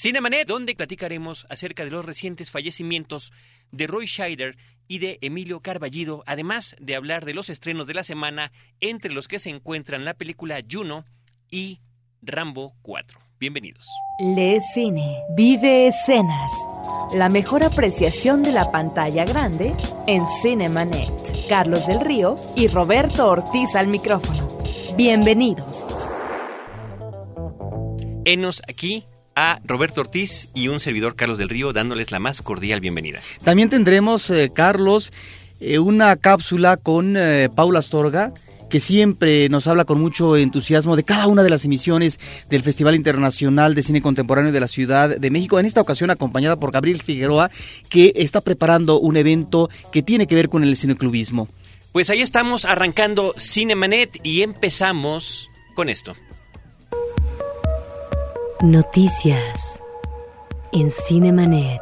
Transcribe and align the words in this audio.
Cinemanet, 0.00 0.48
donde 0.48 0.74
platicaremos 0.74 1.46
acerca 1.50 1.84
de 1.84 1.90
los 1.90 2.06
recientes 2.06 2.50
fallecimientos 2.50 3.34
de 3.70 3.86
Roy 3.86 4.06
Scheider 4.06 4.56
y 4.88 4.98
de 4.98 5.18
Emilio 5.20 5.60
Carballido, 5.60 6.24
además 6.26 6.74
de 6.80 6.96
hablar 6.96 7.26
de 7.26 7.34
los 7.34 7.50
estrenos 7.50 7.86
de 7.86 7.92
la 7.92 8.02
semana, 8.02 8.50
entre 8.80 9.12
los 9.12 9.28
que 9.28 9.38
se 9.38 9.50
encuentran 9.50 10.06
la 10.06 10.14
película 10.14 10.58
Juno 10.68 11.04
y 11.50 11.80
Rambo 12.22 12.74
4. 12.80 13.20
Bienvenidos. 13.38 13.86
Le 14.20 14.62
Cine, 14.62 15.18
vive 15.36 15.88
escenas. 15.88 16.50
La 17.12 17.28
mejor 17.28 17.62
apreciación 17.62 18.42
de 18.42 18.52
la 18.52 18.72
pantalla 18.72 19.26
grande 19.26 19.74
en 20.06 20.24
Cinemanet. 20.40 21.46
Carlos 21.46 21.86
del 21.86 22.00
Río 22.00 22.36
y 22.56 22.68
Roberto 22.68 23.28
Ortiz 23.28 23.74
al 23.74 23.88
micrófono. 23.88 24.48
Bienvenidos. 24.96 25.86
Enos 28.24 28.62
aquí 28.66 29.04
a 29.40 29.58
Roberto 29.64 30.02
Ortiz 30.02 30.50
y 30.54 30.68
un 30.68 30.80
servidor 30.80 31.16
Carlos 31.16 31.38
del 31.38 31.48
Río 31.48 31.72
dándoles 31.72 32.10
la 32.10 32.18
más 32.18 32.42
cordial 32.42 32.80
bienvenida. 32.80 33.20
También 33.42 33.70
tendremos, 33.70 34.28
eh, 34.28 34.50
Carlos, 34.54 35.14
eh, 35.60 35.78
una 35.78 36.14
cápsula 36.16 36.76
con 36.76 37.16
eh, 37.16 37.48
Paula 37.54 37.78
Astorga 37.78 38.34
que 38.68 38.80
siempre 38.80 39.48
nos 39.48 39.66
habla 39.66 39.84
con 39.84 39.98
mucho 40.00 40.36
entusiasmo 40.36 40.94
de 40.94 41.02
cada 41.02 41.26
una 41.26 41.42
de 41.42 41.50
las 41.50 41.64
emisiones 41.64 42.20
del 42.50 42.62
Festival 42.62 42.94
Internacional 42.94 43.74
de 43.74 43.82
Cine 43.82 44.00
Contemporáneo 44.00 44.52
de 44.52 44.60
la 44.60 44.68
Ciudad 44.68 45.18
de 45.18 45.30
México, 45.30 45.58
en 45.58 45.66
esta 45.66 45.80
ocasión 45.80 46.10
acompañada 46.10 46.54
por 46.54 46.70
Gabriel 46.70 47.02
Figueroa, 47.02 47.50
que 47.88 48.12
está 48.14 48.42
preparando 48.42 49.00
un 49.00 49.16
evento 49.16 49.70
que 49.90 50.02
tiene 50.02 50.28
que 50.28 50.36
ver 50.36 50.48
con 50.48 50.62
el 50.62 50.76
cineclubismo. 50.76 51.48
Pues 51.90 52.10
ahí 52.10 52.20
estamos 52.20 52.64
arrancando 52.64 53.34
Cinemanet 53.36 54.20
y 54.22 54.42
empezamos 54.42 55.50
con 55.74 55.88
esto. 55.88 56.14
Noticias 58.62 59.80
en 60.70 60.90
Cinemanet. 60.90 61.80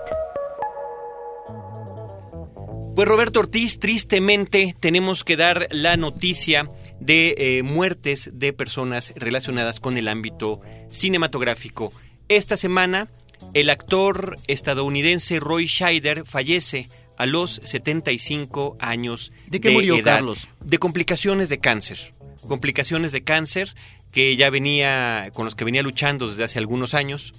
Pues 2.95 3.09
Roberto 3.09 3.41
Ortiz, 3.41 3.81
tristemente 3.81 4.77
tenemos 4.79 5.25
que 5.25 5.37
dar 5.37 5.67
la 5.73 5.97
noticia 5.97 6.71
de 7.01 7.35
eh, 7.37 7.63
muertes 7.65 8.31
de 8.33 8.53
personas 8.53 9.13
relacionadas 9.17 9.81
con 9.81 9.97
el 9.97 10.07
ámbito 10.07 10.61
cinematográfico. 10.89 11.93
Esta 12.29 12.57
semana, 12.57 13.09
el 13.55 13.71
actor 13.71 14.37
estadounidense 14.47 15.41
Roy 15.41 15.67
Scheider 15.67 16.25
fallece 16.27 16.89
a 17.17 17.27
los 17.27 17.61
75 17.65 18.77
años 18.79 19.33
¿De 19.49 19.61
qué 19.61 19.71
murió, 19.71 19.97
edad, 19.97 20.19
Carlos? 20.19 20.49
De 20.65 20.79
complicaciones 20.79 21.49
de 21.49 21.59
cáncer. 21.59 22.15
Complicaciones 22.47 23.11
de 23.11 23.25
cáncer 23.25 23.75
que 24.11 24.37
ya 24.37 24.51
venía, 24.51 25.31
con 25.33 25.45
los 25.45 25.55
que 25.55 25.65
venía 25.65 25.83
luchando 25.83 26.29
desde 26.29 26.45
hace 26.45 26.59
algunos 26.59 26.95
años. 26.95 27.35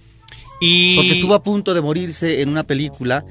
Y 0.62 0.96
Porque 0.96 1.12
estuvo 1.12 1.34
a 1.34 1.44
punto 1.44 1.74
de 1.74 1.82
morirse 1.82 2.42
en 2.42 2.50
una 2.50 2.64
película, 2.64 3.26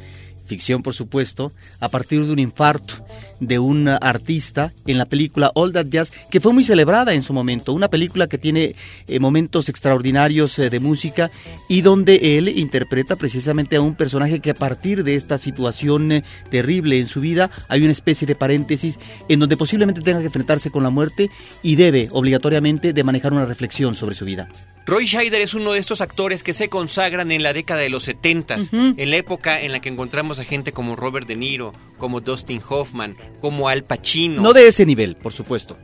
ficción 0.46 0.82
por 0.82 0.94
supuesto, 0.94 1.52
a 1.80 1.88
partir 1.88 2.24
de 2.24 2.32
un 2.32 2.38
infarto 2.38 3.04
de 3.40 3.58
un 3.58 3.88
artista 3.88 4.72
en 4.86 4.98
la 4.98 5.06
película 5.06 5.50
All 5.54 5.72
That 5.72 5.86
Jazz, 5.86 6.12
que 6.30 6.40
fue 6.40 6.52
muy 6.52 6.64
celebrada 6.64 7.14
en 7.14 7.22
su 7.22 7.32
momento, 7.32 7.72
una 7.72 7.88
película 7.88 8.26
que 8.26 8.38
tiene 8.38 8.74
eh, 9.06 9.20
momentos 9.20 9.68
extraordinarios 9.68 10.58
eh, 10.58 10.70
de 10.70 10.80
música 10.80 11.30
y 11.68 11.82
donde 11.82 12.38
él 12.38 12.48
interpreta 12.48 13.16
precisamente 13.16 13.76
a 13.76 13.80
un 13.80 13.94
personaje 13.94 14.40
que 14.40 14.50
a 14.50 14.54
partir 14.54 15.04
de 15.04 15.14
esta 15.14 15.38
situación 15.38 16.12
eh, 16.12 16.24
terrible 16.50 16.98
en 16.98 17.06
su 17.06 17.20
vida 17.20 17.50
hay 17.68 17.82
una 17.82 17.92
especie 17.92 18.26
de 18.26 18.34
paréntesis 18.34 18.98
en 19.28 19.40
donde 19.40 19.56
posiblemente 19.56 20.00
tenga 20.00 20.20
que 20.20 20.26
enfrentarse 20.26 20.70
con 20.70 20.82
la 20.82 20.90
muerte 20.90 21.30
y 21.62 21.76
debe 21.76 22.08
obligatoriamente 22.12 22.92
de 22.92 23.04
manejar 23.04 23.32
una 23.32 23.46
reflexión 23.46 23.94
sobre 23.94 24.14
su 24.14 24.24
vida. 24.24 24.48
Roy 24.86 25.06
Scheider 25.06 25.42
es 25.42 25.52
uno 25.52 25.72
de 25.72 25.80
estos 25.80 26.00
actores 26.00 26.42
que 26.42 26.54
se 26.54 26.70
consagran 26.70 27.30
en 27.30 27.42
la 27.42 27.52
década 27.52 27.82
de 27.82 27.90
los 27.90 28.04
70, 28.04 28.56
Ujú. 28.56 28.94
en 28.96 29.10
la 29.10 29.16
época 29.16 29.60
en 29.60 29.72
la 29.72 29.80
que 29.80 29.90
encontramos 29.90 30.38
a 30.38 30.44
gente 30.44 30.72
como 30.72 30.96
Robert 30.96 31.28
De 31.28 31.36
Niro, 31.36 31.74
como 31.98 32.20
Dustin 32.22 32.62
Hoffman, 32.66 33.14
como 33.40 33.68
Al 33.68 33.84
Pacino. 33.84 34.42
No 34.42 34.52
de 34.52 34.68
ese 34.68 34.86
nivel, 34.86 35.16
por 35.16 35.32
supuesto. 35.32 35.76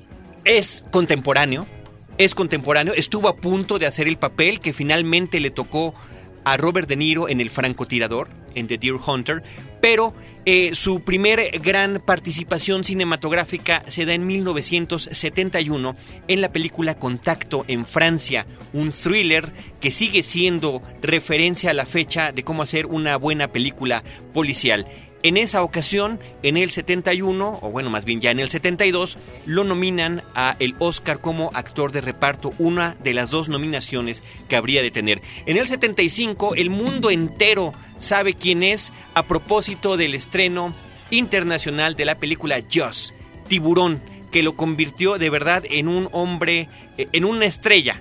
Es 0.44 0.84
contemporáneo, 0.91 1.66
es 2.19 2.34
contemporáneo, 2.34 2.94
estuvo 2.94 3.28
a 3.28 3.37
punto 3.37 3.78
de 3.78 3.87
hacer 3.87 4.09
el 4.09 4.19
papel 4.19 4.60
que 4.60 4.72
finalmente 4.72 5.41
le 5.41 5.50
tocó 5.50 5.94
a 6.44 6.56
Robert 6.56 6.88
De 6.88 6.97
Niro 6.97 7.28
en 7.28 7.41
El 7.41 7.50
francotirador, 7.50 8.28
en 8.54 8.66
The 8.69 8.78
Deer 8.78 8.97
Hunter, 9.06 9.43
pero 9.81 10.15
eh, 10.47 10.75
su 10.75 11.00
primer 11.00 11.59
gran 11.60 12.03
participación 12.04 12.84
cinematográfica 12.84 13.83
se 13.88 14.04
da 14.04 14.12
en 14.12 14.27
1971 14.27 15.97
en 16.28 16.41
la 16.43 16.50
película 16.50 16.97
Contacto 16.97 17.65
en 17.66 17.87
Francia, 17.87 18.44
un 18.75 18.91
thriller 18.91 19.50
que 19.81 19.91
sigue 19.91 20.22
siendo 20.22 20.83
referencia 21.00 21.71
a 21.71 21.75
la 21.75 21.87
fecha 21.87 22.31
de 22.31 22.44
cómo 22.44 22.62
hacer 22.62 22.84
una 22.87 23.16
buena 23.16 23.49
película 23.49 24.04
policial. 24.34 24.87
En 25.25 25.39
esa 25.39 25.62
ocasión, 25.62 26.21
en 26.43 26.59
el 26.59 26.69
71, 26.69 27.59
o 27.62 27.71
bueno, 27.71 27.89
más 27.89 28.05
bien 28.05 28.21
ya 28.21 28.31
en 28.31 28.41
el 28.41 28.51
72, 28.51 29.17
lo 29.47 29.65
nominan 29.65 30.23
a 30.35 30.55
el 30.59 30.75
Oscar 30.81 31.23
como 31.23 31.49
actor 31.55 31.93
de 31.93 32.03
reparto, 32.03 32.51
una 32.59 32.95
de 33.03 33.15
las 33.15 33.31
dos 33.31 33.49
nominaciones 33.49 34.23
que 34.51 34.57
habría 34.57 34.83
de 34.83 34.91
tener. 34.91 35.23
En 35.47 35.57
el 35.57 35.67
75, 35.67 36.57
el 36.57 36.69
mundo 36.69 37.11
entero 37.11 37.73
sabe 37.97 38.34
quién 38.34 38.63
es 38.63 38.93
a 39.15 39.23
propósito 39.23 39.97
del 39.97 40.15
estreno 40.15 40.75
internacional 41.09 41.97
de 41.97 42.05
la 42.05 42.17
película 42.17 42.63
Jaws, 42.71 43.15
Tiburón, 43.49 44.03
que 44.31 44.43
lo 44.43 44.57
convirtió 44.57 45.17
de 45.17 45.31
verdad 45.31 45.65
en 45.71 45.89
un 45.89 46.11
hombre, 46.13 46.69
eh, 46.99 47.09
en 47.13 47.25
una 47.25 47.47
estrella 47.47 47.99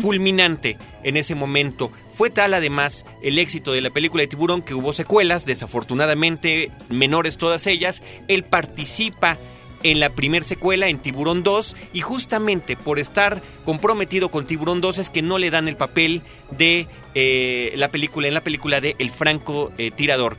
fulminante 0.00 0.76
en 1.02 1.16
ese 1.16 1.34
momento. 1.34 1.90
Fue 2.14 2.30
tal 2.30 2.54
además 2.54 3.06
el 3.22 3.38
éxito 3.38 3.72
de 3.72 3.80
la 3.80 3.90
película 3.90 4.22
de 4.22 4.28
Tiburón 4.28 4.62
que 4.62 4.74
hubo 4.74 4.92
secuelas, 4.92 5.46
desafortunadamente 5.46 6.70
menores 6.88 7.36
todas 7.36 7.66
ellas. 7.66 8.02
Él 8.28 8.44
participa 8.44 9.38
en 9.82 10.00
la 10.00 10.10
primer 10.10 10.44
secuela, 10.44 10.88
en 10.88 10.98
Tiburón 10.98 11.42
2, 11.42 11.76
y 11.92 12.00
justamente 12.00 12.76
por 12.76 12.98
estar 12.98 13.42
comprometido 13.64 14.30
con 14.30 14.46
Tiburón 14.46 14.80
2 14.80 14.98
es 14.98 15.10
que 15.10 15.22
no 15.22 15.38
le 15.38 15.50
dan 15.50 15.68
el 15.68 15.76
papel 15.76 16.22
de 16.50 16.86
eh, 17.14 17.72
la 17.76 17.88
película, 17.88 18.28
en 18.28 18.34
la 18.34 18.42
película 18.42 18.80
de 18.80 18.94
El 18.98 19.10
Franco 19.10 19.72
eh, 19.78 19.90
Tirador. 19.90 20.36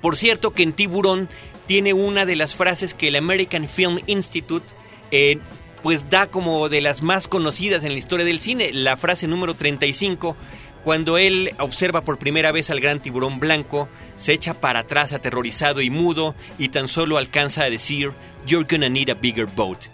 Por 0.00 0.16
cierto 0.16 0.52
que 0.52 0.62
en 0.62 0.72
Tiburón 0.72 1.28
tiene 1.66 1.92
una 1.92 2.26
de 2.26 2.36
las 2.36 2.54
frases 2.54 2.94
que 2.94 3.08
el 3.08 3.16
American 3.16 3.68
Film 3.68 4.00
Institute 4.06 4.66
eh, 5.10 5.38
pues 5.82 6.10
da 6.10 6.26
como 6.26 6.68
de 6.68 6.80
las 6.80 7.02
más 7.02 7.28
conocidas 7.28 7.84
en 7.84 7.92
la 7.92 7.98
historia 7.98 8.24
del 8.24 8.40
cine, 8.40 8.72
la 8.72 8.96
frase 8.96 9.26
número 9.26 9.54
35, 9.54 10.36
cuando 10.84 11.18
él 11.18 11.52
observa 11.58 12.02
por 12.02 12.18
primera 12.18 12.52
vez 12.52 12.70
al 12.70 12.80
gran 12.80 13.00
tiburón 13.00 13.40
blanco, 13.40 13.88
se 14.16 14.32
echa 14.32 14.54
para 14.54 14.80
atrás 14.80 15.12
aterrorizado 15.12 15.80
y 15.80 15.90
mudo 15.90 16.34
y 16.58 16.70
tan 16.70 16.88
solo 16.88 17.18
alcanza 17.18 17.64
a 17.64 17.70
decir, 17.70 18.12
You're 18.46 18.66
gonna 18.68 18.88
need 18.88 19.08
a 19.10 19.14
bigger 19.14 19.46
boat. 19.46 19.86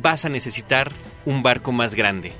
Vas 0.00 0.24
a 0.24 0.30
necesitar 0.30 0.92
un 1.26 1.42
barco 1.42 1.72
más 1.72 1.94
grande 1.94 2.32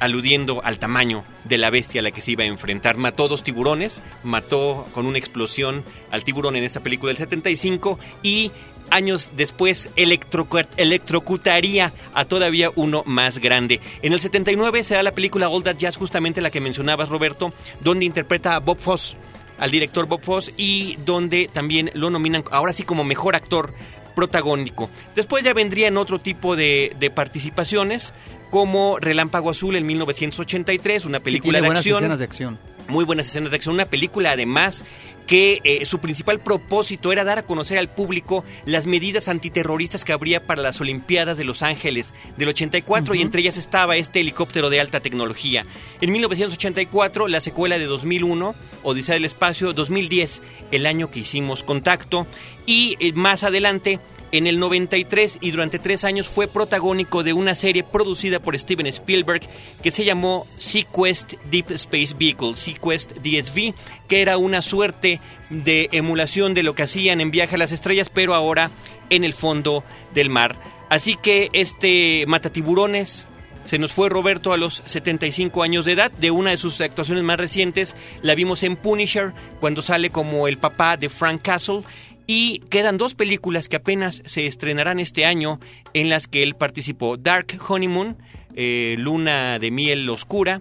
aludiendo 0.00 0.62
al 0.64 0.78
tamaño 0.78 1.24
de 1.44 1.56
la 1.56 1.70
bestia 1.70 2.00
a 2.00 2.04
la 2.04 2.10
que 2.10 2.20
se 2.20 2.32
iba 2.32 2.44
a 2.44 2.48
enfrentar. 2.48 2.96
Mató 2.96 3.28
dos 3.28 3.42
tiburones, 3.42 4.02
mató 4.22 4.86
con 4.92 5.06
una 5.06 5.18
explosión 5.18 5.84
al 6.10 6.24
tiburón 6.24 6.56
en 6.56 6.64
esta 6.64 6.80
película 6.80 7.10
del 7.10 7.16
75 7.16 7.98
y 8.22 8.52
años 8.90 9.30
después 9.36 9.90
electrocu- 9.96 10.66
electrocutaría 10.76 11.92
a 12.12 12.24
todavía 12.24 12.70
uno 12.74 13.02
más 13.06 13.38
grande. 13.38 13.80
En 14.02 14.12
el 14.12 14.20
79 14.20 14.84
se 14.84 14.94
da 14.94 15.02
la 15.02 15.12
película 15.12 15.48
All 15.48 15.62
That 15.62 15.76
Jazz, 15.76 15.96
justamente 15.96 16.40
la 16.40 16.50
que 16.50 16.60
mencionabas 16.60 17.08
Roberto, 17.08 17.52
donde 17.80 18.04
interpreta 18.04 18.54
a 18.56 18.60
Bob 18.60 18.78
Foss, 18.78 19.16
al 19.58 19.70
director 19.70 20.06
Bob 20.06 20.22
Foss, 20.22 20.52
y 20.56 20.96
donde 21.04 21.48
también 21.52 21.90
lo 21.94 22.10
nominan 22.10 22.44
ahora 22.50 22.72
sí 22.72 22.82
como 22.82 23.04
mejor 23.04 23.36
actor 23.36 23.72
protagónico. 24.14 24.88
Después 25.16 25.42
ya 25.44 25.54
vendrían 25.54 25.96
otro 25.96 26.20
tipo 26.20 26.54
de, 26.56 26.94
de 26.98 27.10
participaciones, 27.10 28.12
como 28.50 28.98
Relámpago 29.00 29.50
Azul 29.50 29.74
en 29.76 29.84
1983, 29.86 31.04
una 31.06 31.18
película 31.20 31.58
tiene 31.58 31.58
de 31.58 31.66
buenas 31.66 31.80
acción 31.80 31.96
escenas 31.98 32.18
de 32.20 32.24
acción. 32.24 32.58
Muy 32.88 33.04
buenas 33.04 33.26
escenas 33.26 33.50
de 33.50 33.56
acción. 33.56 33.74
Una 33.74 33.86
película, 33.86 34.32
además, 34.32 34.84
que 35.26 35.60
eh, 35.64 35.84
su 35.86 35.98
principal 36.00 36.40
propósito 36.40 37.12
era 37.12 37.24
dar 37.24 37.38
a 37.38 37.46
conocer 37.46 37.78
al 37.78 37.88
público 37.88 38.44
las 38.66 38.86
medidas 38.86 39.28
antiterroristas 39.28 40.04
que 40.04 40.12
habría 40.12 40.46
para 40.46 40.62
las 40.62 40.80
Olimpiadas 40.80 41.38
de 41.38 41.44
Los 41.44 41.62
Ángeles 41.62 42.12
del 42.36 42.50
84 42.50 43.14
y 43.14 43.22
entre 43.22 43.40
ellas 43.40 43.56
estaba 43.56 43.96
este 43.96 44.20
helicóptero 44.20 44.70
de 44.70 44.80
alta 44.80 45.00
tecnología. 45.00 45.64
En 46.00 46.12
1984, 46.12 47.28
la 47.28 47.40
secuela 47.40 47.78
de 47.78 47.86
2001, 47.86 48.54
Odisea 48.82 49.14
del 49.14 49.24
Espacio, 49.24 49.72
2010, 49.72 50.42
el 50.70 50.86
año 50.86 51.10
que 51.10 51.20
hicimos 51.20 51.62
contacto 51.62 52.26
y 52.66 52.96
eh, 53.00 53.12
más 53.12 53.44
adelante 53.44 54.00
en 54.34 54.48
el 54.48 54.58
93 54.58 55.38
y 55.40 55.52
durante 55.52 55.78
tres 55.78 56.02
años 56.02 56.26
fue 56.26 56.48
protagónico 56.48 57.22
de 57.22 57.32
una 57.32 57.54
serie 57.54 57.84
producida 57.84 58.40
por 58.40 58.58
Steven 58.58 58.86
Spielberg 58.88 59.42
que 59.80 59.92
se 59.92 60.04
llamó 60.04 60.46
Sequest 60.56 61.34
Deep 61.50 61.70
Space 61.70 62.14
Vehicle, 62.18 62.56
Sequest 62.56 63.12
DSV, 63.18 63.74
que 64.08 64.22
era 64.22 64.36
una 64.36 64.60
suerte 64.60 65.20
de 65.50 65.88
emulación 65.92 66.52
de 66.52 66.64
lo 66.64 66.74
que 66.74 66.82
hacían 66.82 67.20
en 67.20 67.30
Viaje 67.30 67.54
a 67.54 67.58
las 67.58 67.70
Estrellas, 67.70 68.10
pero 68.10 68.34
ahora 68.34 68.72
en 69.08 69.22
el 69.22 69.34
fondo 69.34 69.84
del 70.14 70.30
mar. 70.30 70.56
Así 70.88 71.16
que 71.16 71.50
este 71.52 72.24
Matatiburones 72.26 73.26
Se 73.64 73.78
nos 73.78 73.92
fue 73.92 74.10
Roberto 74.10 74.52
a 74.52 74.58
los 74.58 74.82
75 74.84 75.62
años 75.62 75.86
de 75.86 75.92
edad. 75.92 76.10
De 76.12 76.30
una 76.30 76.50
de 76.50 76.58
sus 76.58 76.82
actuaciones 76.82 77.24
más 77.24 77.38
recientes 77.38 77.96
la 78.20 78.34
vimos 78.34 78.62
en 78.62 78.76
Punisher, 78.76 79.32
cuando 79.58 79.80
sale 79.80 80.10
como 80.10 80.48
el 80.48 80.58
papá 80.58 80.98
de 80.98 81.08
Frank 81.08 81.40
Castle. 81.40 81.82
Y 82.26 82.60
quedan 82.70 82.96
dos 82.96 83.14
películas 83.14 83.68
que 83.68 83.76
apenas 83.76 84.22
se 84.24 84.46
estrenarán 84.46 84.98
este 84.98 85.26
año 85.26 85.60
en 85.92 86.08
las 86.08 86.26
que 86.26 86.42
él 86.42 86.54
participó. 86.54 87.16
Dark 87.16 87.58
Honeymoon, 87.68 88.16
eh, 88.54 88.96
Luna 88.98 89.58
de 89.58 89.70
Miel 89.70 90.08
Oscura 90.08 90.60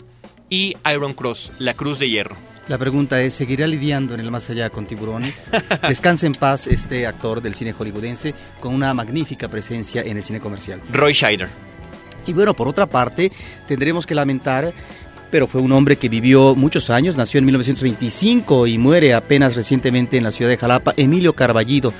y 0.49 0.75
Iron 0.91 1.13
Cross, 1.13 1.51
La 1.59 1.73
Cruz 1.73 1.99
de 1.99 2.09
Hierro. 2.09 2.35
La 2.67 2.77
pregunta 2.77 3.21
es, 3.21 3.33
¿seguirá 3.33 3.67
lidiando 3.67 4.13
en 4.13 4.21
el 4.21 4.31
más 4.31 4.49
allá 4.49 4.69
con 4.69 4.85
tiburones? 4.85 5.47
Descanse 5.87 6.27
en 6.27 6.33
paz 6.33 6.65
este 6.67 7.05
actor 7.05 7.41
del 7.41 7.55
cine 7.55 7.73
hollywoodense 7.73 8.33
con 8.61 8.73
una 8.73 8.93
magnífica 8.93 9.49
presencia 9.49 10.01
en 10.01 10.15
el 10.15 10.23
cine 10.23 10.39
comercial. 10.39 10.81
Roy 10.89 11.13
Scheider. 11.13 11.49
Y 12.25 12.31
bueno, 12.31 12.53
por 12.53 12.69
otra 12.69 12.85
parte, 12.85 13.33
tendremos 13.67 14.05
que 14.05 14.15
lamentar 14.15 14.73
pero 15.33 15.47
fue 15.47 15.61
un 15.61 15.71
hombre 15.71 15.95
que 15.95 16.09
vivió 16.09 16.53
muchos 16.53 16.91
años, 16.91 17.15
nació 17.15 17.39
en 17.39 17.45
1925 17.45 18.67
y 18.67 18.77
muere 18.77 19.15
apenas 19.15 19.55
recientemente 19.55 20.15
en 20.15 20.23
la 20.23 20.29
ciudad 20.29 20.51
de 20.51 20.57
Jalapa, 20.57 20.93
Emilio 20.95 21.33
Carballido. 21.33 21.91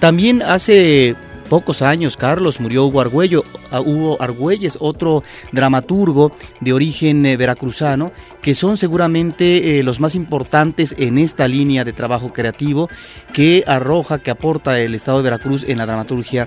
También 0.00 0.42
hace 0.42 1.14
pocos 1.50 1.82
años, 1.82 2.16
Carlos, 2.16 2.60
murió 2.60 2.86
Hugo 2.86 3.00
Argüello, 3.00 3.42
Hugo 3.84 4.16
Argüelles, 4.20 4.78
otro 4.80 5.24
dramaturgo 5.50 6.32
de 6.60 6.72
origen 6.72 7.26
eh, 7.26 7.36
veracruzano, 7.36 8.12
que 8.40 8.54
son 8.54 8.76
seguramente 8.76 9.80
eh, 9.80 9.82
los 9.82 9.98
más 9.98 10.14
importantes 10.14 10.94
en 10.96 11.18
esta 11.18 11.48
línea 11.48 11.84
de 11.84 11.92
trabajo 11.92 12.32
creativo 12.32 12.88
que 13.34 13.64
arroja, 13.66 14.18
que 14.18 14.30
aporta 14.30 14.78
el 14.78 14.94
Estado 14.94 15.18
de 15.18 15.24
Veracruz 15.24 15.64
en 15.66 15.78
la 15.78 15.86
dramaturgia 15.86 16.46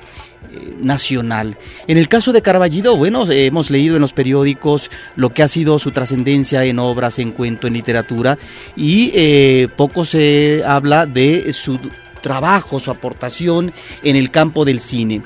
eh, 0.51 0.73
nacional. 0.79 1.57
En 1.87 1.97
el 1.97 2.07
caso 2.07 2.31
de 2.31 2.41
Carballido, 2.41 2.95
bueno, 2.95 3.29
hemos 3.29 3.69
leído 3.69 3.95
en 3.97 4.01
los 4.01 4.13
periódicos 4.13 4.89
lo 5.17 5.31
que 5.31 5.43
ha 5.43 5.49
sido 5.49 5.79
su 5.79 5.91
trascendencia 5.91 6.63
en 6.63 6.79
obras, 6.79 7.19
en 7.19 7.31
cuento, 7.31 7.67
en 7.67 7.73
literatura, 7.73 8.37
y 8.77 9.67
poco 9.75 10.05
se 10.05 10.63
habla 10.65 11.05
de 11.05 11.51
su 11.51 11.77
trabajo, 12.23 12.79
su 12.79 12.89
aportación 12.89 13.71
en 14.01 14.15
el 14.15 14.31
campo 14.31 14.65
del 14.65 14.79
cine. 14.79 15.21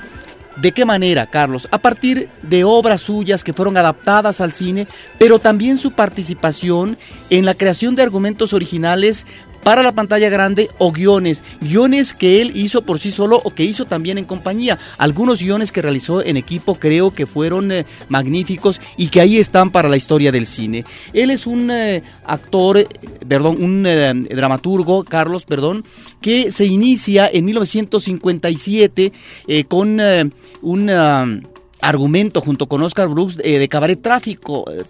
¿De 0.60 0.72
qué 0.72 0.84
manera, 0.84 1.30
Carlos? 1.30 1.68
A 1.70 1.78
partir 1.78 2.28
de 2.42 2.64
obras 2.64 3.02
suyas 3.02 3.44
que 3.44 3.52
fueron 3.52 3.76
adaptadas 3.76 4.40
al 4.40 4.52
cine, 4.52 4.88
pero 5.16 5.38
también 5.38 5.78
su 5.78 5.92
participación 5.92 6.98
en 7.30 7.44
la 7.44 7.54
creación 7.54 7.94
de 7.94 8.02
argumentos 8.02 8.52
originales 8.52 9.24
para 9.62 9.82
la 9.82 9.92
pantalla 9.92 10.28
grande 10.28 10.70
o 10.78 10.92
guiones, 10.92 11.42
guiones 11.60 12.14
que 12.14 12.40
él 12.40 12.52
hizo 12.54 12.82
por 12.82 12.98
sí 12.98 13.10
solo 13.10 13.40
o 13.44 13.54
que 13.54 13.64
hizo 13.64 13.84
también 13.84 14.18
en 14.18 14.24
compañía. 14.24 14.78
Algunos 14.96 15.42
guiones 15.42 15.72
que 15.72 15.82
realizó 15.82 16.22
en 16.24 16.36
equipo 16.36 16.76
creo 16.76 17.10
que 17.10 17.26
fueron 17.26 17.70
eh, 17.72 17.84
magníficos 18.08 18.80
y 18.96 19.08
que 19.08 19.20
ahí 19.20 19.38
están 19.38 19.70
para 19.70 19.88
la 19.88 19.96
historia 19.96 20.32
del 20.32 20.46
cine. 20.46 20.84
Él 21.12 21.30
es 21.30 21.46
un 21.46 21.70
eh, 21.70 22.02
actor, 22.24 22.86
perdón, 23.26 23.62
un 23.62 23.84
eh, 23.86 24.14
dramaturgo, 24.14 25.04
Carlos, 25.04 25.44
perdón, 25.44 25.84
que 26.20 26.50
se 26.50 26.64
inicia 26.64 27.28
en 27.32 27.44
1957 27.44 29.12
con 29.68 30.00
un 30.62 30.90
argumento 31.80 32.40
junto 32.40 32.66
con 32.66 32.82
Oscar 32.82 33.08
Brooks 33.08 33.38
eh, 33.42 33.58
de 33.58 33.68
Cabaret 33.68 34.00
Tráfico, 34.00 34.64
eh, 34.70 34.84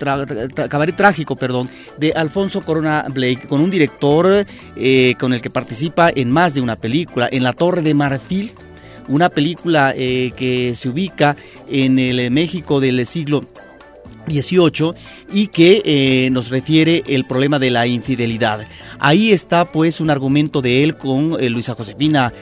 Cabaret 0.69 0.97
Trágico, 0.97 1.37
perdón, 1.37 1.69
de 1.99 2.13
Alfonso 2.13 2.63
Corona 2.63 3.05
Blake, 3.13 3.47
con 3.49 3.61
un 3.61 3.71
director 3.71 4.47
eh, 4.77 5.15
con 5.19 5.33
el 5.33 5.41
que 5.41 5.51
participa 5.51 6.11
en 6.15 6.31
más 6.31 6.55
de 6.55 6.61
una 6.61 6.77
película, 6.77 7.29
en 7.31 7.43
La 7.43 7.53
Torre 7.53 7.83
de 7.83 7.95
Marfil, 7.95 8.53
una 9.09 9.31
película 9.31 9.95
que 9.95 10.75
se 10.77 10.89
ubica 10.91 11.35
en 11.71 11.99
el 11.99 12.31
México 12.31 12.79
del 12.79 13.07
siglo 13.07 13.43
XVIII 14.29 14.93
y 15.33 15.47
que 15.47 16.29
nos 16.31 16.51
refiere 16.51 17.03
el 17.07 17.25
problema 17.25 17.59
de 17.59 17.71
la 17.71 17.87
infidelidad. 17.87 18.67
Ahí 18.99 19.31
está 19.31 19.65
pues 19.65 20.03
un 20.03 20.11
argumento 20.11 20.61
de 20.61 20.85
él 20.85 20.99
con 20.99 21.39
Luisa 21.51 21.75
Josefina 21.75 22.35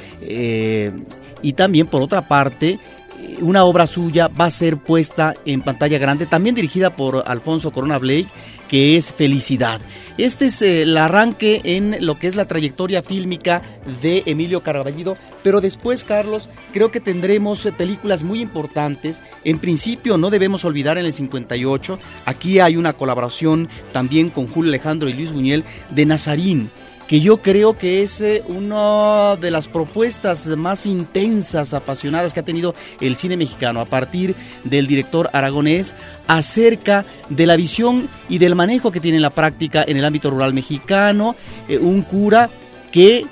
y 1.41 1.53
también 1.53 1.87
por 1.87 2.03
otra 2.03 2.27
parte 2.27 2.81
una 3.41 3.65
obra 3.65 3.87
suya 3.87 4.29
va 4.29 4.47
a 4.47 4.51
ser 4.51 4.77
puesta 4.77 5.35
en 5.45 5.63
pantalla 5.63 5.99
grande, 5.99 6.27
también 6.27 6.55
dirigida 6.55 6.97
por 6.97 7.25
Alfonso 7.27 7.71
Corona 7.71 7.99
Blake, 7.99 8.27
que 8.69 8.97
es 8.97 9.13
Felicidad. 9.13 9.81
Este 10.19 10.47
es 10.47 10.63
eh, 10.63 10.83
el 10.83 10.97
arranque 10.97 11.61
en 11.65 11.97
lo 12.01 12.19
que 12.19 12.27
es 12.27 12.37
la 12.37 12.47
trayectoria 12.47 13.03
fílmica 13.03 13.63
de 14.01 14.23
Emilio 14.27 14.63
Carballido, 14.63 15.17
pero 15.43 15.61
después, 15.61 16.05
Carlos, 16.05 16.49
creo 16.73 16.91
que 16.91 17.01
tendremos 17.01 17.65
eh, 17.67 17.73
películas 17.73 18.23
muy 18.23 18.41
importantes. 18.41 19.21
En 19.45 19.59
principio, 19.59 20.17
no 20.17 20.31
debemos 20.31 20.65
olvidar 20.65 20.97
en 20.97 21.05
el 21.05 21.13
58, 21.13 21.99
aquí 22.25 22.61
hay 22.61 22.77
una 22.77 22.95
colaboración 22.95 23.69
también 23.93 24.31
con 24.31 24.47
Julio 24.47 24.71
Alejandro 24.71 25.09
y 25.09 25.13
Luis 25.13 25.33
Buñuel 25.33 25.65
de 25.91 26.07
Nazarín 26.07 26.71
que 27.07 27.21
yo 27.21 27.39
creo 27.39 27.77
que 27.77 28.03
es 28.03 28.21
eh, 28.21 28.43
una 28.47 29.37
de 29.37 29.51
las 29.51 29.69
propuestas 29.69 30.47
más 30.49 30.87
intensas, 30.87 31.75
apasionadas 31.75 32.33
que 32.33 32.41
ha 32.41 32.45
tenido 32.45 32.75
el 33.01 33.17
cine 33.17 33.37
mexicano 33.37 33.81
a 33.81 33.85
partir 33.85 34.35
del 34.65 34.87
director 34.87 35.31
aragonés 35.33 35.95
acerca 36.27 37.05
de 37.29 37.47
la 37.47 37.57
visión 37.57 38.09
y 38.29 38.39
del 38.39 38.55
manejo 38.55 38.91
que 38.91 39.01
tiene 39.01 39.17
en 39.17 39.23
la 39.23 39.31
práctica 39.31 39.85
en 39.87 39.97
el 39.97 40.05
ámbito 40.05 40.31
rural 40.31 40.53
mexicano, 40.53 41.37
eh, 41.69 41.79
un 41.79 42.03
cura 42.03 42.51
que 42.91 43.27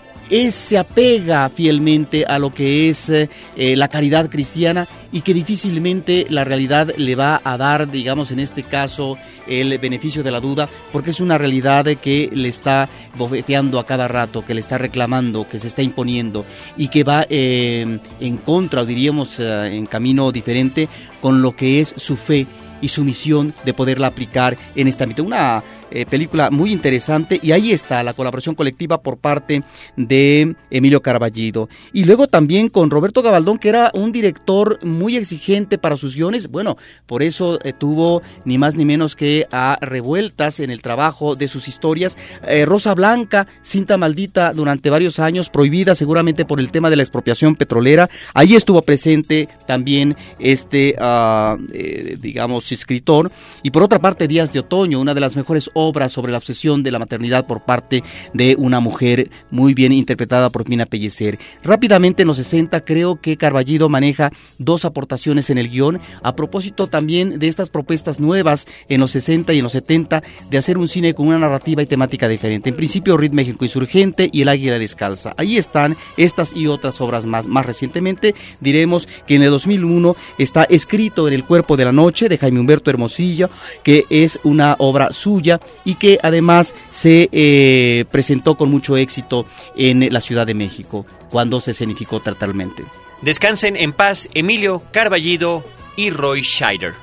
se 0.51 0.79
apega 0.79 1.49
fielmente 1.51 2.25
a 2.27 2.39
lo 2.39 2.53
que 2.53 2.89
es 2.89 3.11
eh, 3.11 3.29
la 3.57 3.89
caridad 3.89 4.31
cristiana 4.31 4.89
y 5.13 5.21
que 5.21 5.35
difícilmente 5.35 6.27
la 6.29 6.45
realidad 6.45 6.93
le 6.97 7.15
va 7.15 7.41
a 7.45 7.57
dar, 7.57 7.91
digamos 7.91 8.31
en 8.31 8.41
este 8.41 8.63
caso, 8.63 9.17
el 9.47 9.79
beneficio 9.79 10.23
de 10.23 10.31
la 10.31 10.41
duda, 10.41 10.69
porque 10.93 11.11
es 11.11 11.21
una 11.21 11.39
realidad 11.39 11.85
que 11.85 12.31
le 12.33 12.49
está 12.49 12.89
bofeteando 13.17 13.79
a 13.79 13.87
cada 13.87 14.09
rato, 14.09 14.45
que 14.45 14.55
le 14.55 14.61
está 14.61 14.79
reclamando, 14.79 15.47
que 15.49 15.59
se 15.59 15.69
está 15.69 15.83
imponiendo 15.83 16.45
y 16.77 16.89
que 16.89 17.05
va 17.05 17.27
eh, 17.29 17.99
en 18.21 18.37
contra, 18.39 18.85
diríamos 18.85 19.39
eh, 19.39 19.77
en 19.77 19.87
camino 19.87 20.33
diferente, 20.33 20.89
con 21.21 21.43
lo 21.43 21.55
que 21.55 21.81
es 21.81 21.95
su 21.97 22.17
fe 22.17 22.47
y 22.81 22.89
su 22.89 23.05
misión 23.05 23.55
de 23.65 23.73
poderla 23.73 24.09
aplicar 24.09 24.57
en 24.75 24.89
este 24.89 25.05
ámbito. 25.05 25.23
Una 25.23 25.63
eh, 25.91 26.07
película 26.07 26.51
muy 26.51 26.73
interesante 26.73 27.39
y 27.43 27.53
ahí 27.53 27.73
está 27.73 28.03
la 28.03 28.15
colaboración 28.15 28.55
colectiva 28.55 29.03
por 29.03 29.19
parte 29.19 29.63
de 29.97 30.57
Emilio 30.71 31.03
Carballido. 31.03 31.69
Y 31.93 32.05
luego 32.05 32.27
también 32.27 32.69
con 32.69 32.91
Roberto 32.91 33.23
Gabaldón, 33.23 33.59
que 33.59 33.69
era 33.69 33.91
un 33.95 34.13
director 34.13 34.79
muy 34.83 35.17
exigente 35.17 35.79
para 35.79 35.97
sus 35.97 36.17
guiones. 36.17 36.49
Bueno, 36.49 36.77
por 37.07 37.23
eso 37.23 37.59
eh, 37.63 37.73
tuvo 37.73 38.23
ni 38.45 38.59
más 38.59 38.77
ni 38.77 38.85
menos 38.85 39.17
que 39.17 39.47
a 39.53 39.79
revueltas 39.81 40.61
en 40.61 40.71
el 40.71 40.83
trabajo 40.83 41.37
de 41.37 41.49
sus 41.49 41.69
historias. 41.69 42.17
Eh, 42.47 42.65
Rosa 42.65 42.95
Blanca, 42.95 43.47
cinta 43.63 43.97
maldita 43.97 44.53
durante 44.53 44.91
varios 44.91 45.19
años, 45.19 45.51
prohibida 45.51 45.95
seguramente 45.95 46.45
por 46.45 46.61
el 46.61 46.71
tema 46.71 46.91
de 46.91 46.97
la 46.97 47.03
expropiación 47.03 47.55
petrolera. 47.55 48.09
Ahí 48.33 48.55
estuvo 48.55 48.83
presente 48.83 49.49
también 49.67 50.17
este, 50.39 50.97
ah, 50.99 51.57
digamos, 52.21 52.73
escritor. 52.73 53.31
Y 53.63 53.71
por 53.71 53.83
otra 53.83 53.99
parte, 53.99 54.29
Días 54.29 54.53
de 54.53 54.61
Otoño, 54.61 55.01
una 55.01 55.15
de 55.15 55.21
las 55.21 55.37
mejores 55.37 55.71
obra 55.75 56.09
sobre 56.09 56.33
la 56.33 56.39
obsesión 56.39 56.83
de 56.83 56.91
la 56.91 56.99
maternidad 56.99 57.47
por 57.47 57.65
parte 57.65 58.03
de 58.33 58.57
una 58.59 58.81
mujer 58.81 59.31
muy 59.51 59.75
bien 59.75 59.93
interpretada 59.93 60.51
por 60.51 60.69
Mina 60.69 60.87
Pellecer. 60.87 61.39
Rápidamente 61.63 62.23
en 62.23 62.29
los 62.29 62.37
60 62.39 62.85
creo 62.85 63.21
que 63.21 63.37
Carballido 63.37 63.89
maneja 63.89 64.33
dos 64.59 64.85
aportaciones 64.85 65.51
en 65.51 65.59
el 65.59 65.69
guion 65.69 66.01
a 66.23 66.37
propósito 66.37 66.87
también 66.87 67.39
de 67.39 67.49
estas 67.49 67.71
propuestas 67.71 68.21
nuevas 68.21 68.67
en 68.89 69.01
los 69.01 69.11
60 69.13 69.53
y 69.53 69.59
en 69.59 69.65
los 69.65 69.73
70 69.73 70.23
de 70.51 70.59
hacer 70.59 70.79
un 70.79 70.89
cine 70.89 71.15
con 71.15 71.29
una 71.29 71.39
narrativa 71.39 71.83
y 71.83 71.87
temática 71.87 72.29
diferente. 72.29 72.71
En 72.71 72.77
principio 72.77 73.17
Rit 73.17 73.33
México 73.33 73.65
Insurgente 73.65 74.31
y 74.33 74.43
El 74.43 74.49
Águila 74.49 74.79
Descalza. 74.79 75.35
Ahí 75.37 75.57
están 75.57 75.97
estas 76.17 76.55
y 76.55 76.67
otras 76.67 77.01
obras 77.01 77.27
más. 77.27 77.47
Más 77.47 77.67
recientemente 77.67 78.35
diremos 78.61 79.09
que 79.27 79.37
en 79.37 79.43
el 79.43 79.51
2001 79.51 80.17
está 80.39 80.65
escrito 80.65 81.29
en 81.29 81.35
El 81.35 81.45
Cuerpo 81.45 81.77
de 81.77 81.85
la 81.85 81.93
Noche 81.93 82.29
de 82.29 82.39
Jaime 82.39 82.61
Humberto 82.61 82.91
Hermosillo, 82.91 83.51
que 83.83 84.05
es 84.11 84.39
una 84.45 84.77
obra 84.79 85.13
suya 85.13 85.61
y 85.85 85.95
que 85.97 86.19
además 86.23 86.75
se 86.91 87.29
eh, 87.33 88.05
presentó 88.11 88.57
con 88.57 88.71
mucho 88.71 88.97
éxito 88.97 89.47
en 89.77 90.13
la 90.13 90.21
Ciudad 90.21 90.47
de 90.47 90.55
México 90.55 91.07
cuando 91.31 91.61
se 91.61 91.73
escenificó 91.73 92.21
totalmente. 92.21 92.85
Descansen 93.23 93.77
en 93.77 93.93
paz 93.93 94.29
Emilio 94.35 94.83
Carballido 94.93 95.65
y 95.97 96.11
Roy 96.11 96.43
Scheider. 96.43 96.95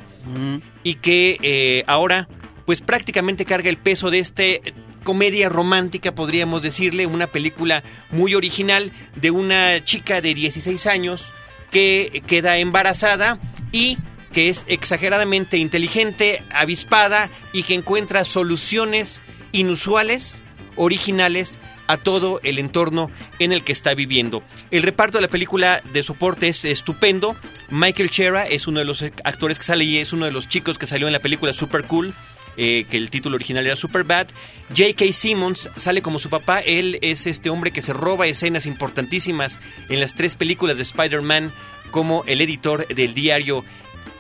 y 0.82 0.94
que 0.96 1.38
eh, 1.42 1.85
ahora 1.87 2.28
pues 2.64 2.80
prácticamente 2.80 3.44
carga 3.44 3.70
el 3.70 3.78
peso 3.78 4.11
de 4.11 4.18
este 4.18 4.61
comedia 5.04 5.49
romántica, 5.49 6.12
podríamos 6.12 6.62
decirle, 6.62 7.06
una 7.06 7.28
película 7.28 7.85
muy 8.11 8.35
original 8.35 8.90
de 9.14 9.30
una 9.30 9.85
chica 9.85 10.20
de 10.20 10.35
16 10.35 10.85
años 10.88 11.32
que 11.70 12.25
queda 12.26 12.58
embarazada 12.58 13.38
y 13.70 13.99
que 14.32 14.49
es 14.49 14.64
exageradamente 14.66 15.58
inteligente, 15.58 16.42
avispada 16.52 17.30
y 17.52 17.62
que 17.62 17.75
encuentra 17.75 18.25
soluciones 18.25 19.23
inusuales, 19.52 20.42
originales 20.75 21.56
a 21.87 21.97
todo 21.97 22.40
el 22.43 22.59
entorno 22.59 23.11
en 23.38 23.52
el 23.52 23.62
que 23.62 23.73
está 23.73 23.95
viviendo. 23.95 24.43
El 24.71 24.83
reparto 24.83 25.19
de 25.19 25.23
la 25.23 25.28
película 25.28 25.81
de 25.93 26.02
soporte 26.02 26.49
es 26.49 26.64
estupendo. 26.64 27.37
Michael 27.71 28.11
Chera 28.11 28.47
es 28.47 28.66
uno 28.66 28.81
de 28.81 28.85
los 28.85 29.02
actores 29.02 29.59
que 29.59 29.64
sale 29.64 29.85
y 29.85 29.99
es 29.99 30.12
uno 30.12 30.25
de 30.25 30.33
los 30.33 30.49
chicos 30.49 30.78
que 30.78 30.87
salió 30.87 31.07
en 31.07 31.12
la 31.12 31.21
película 31.21 31.52
Super 31.52 31.85
Cool. 31.85 32.14
Eh, 32.59 32.87
que 32.90 32.97
el 32.97 33.11
título 33.11 33.37
original 33.37 33.66
era 33.66 33.76
Superbad. 33.76 34.28
J.K. 34.71 35.12
Simmons 35.12 35.69
sale 35.76 36.00
como 36.00 36.19
su 36.19 36.31
papá. 36.31 36.61
Él 36.61 36.99
es 37.02 37.26
este 37.26 37.50
hombre 37.50 37.71
que 37.71 37.83
se 37.83 37.93
roba 37.93 38.26
escenas 38.26 38.64
importantísimas 38.64 39.61
en 39.90 40.00
las 40.00 40.14
tres 40.14 40.37
películas 40.37 40.78
de 40.78 40.83
Spider-Man 40.85 41.52
como 41.90 42.25
el 42.26 42.40
editor 42.40 42.87
del 42.88 43.12
diario 43.12 43.62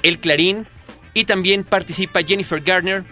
El 0.02 0.18
Clarín. 0.18 0.66
Y 1.14 1.24
también 1.24 1.64
participa 1.64 2.22
Jennifer 2.22 2.60
Garner 2.60 3.04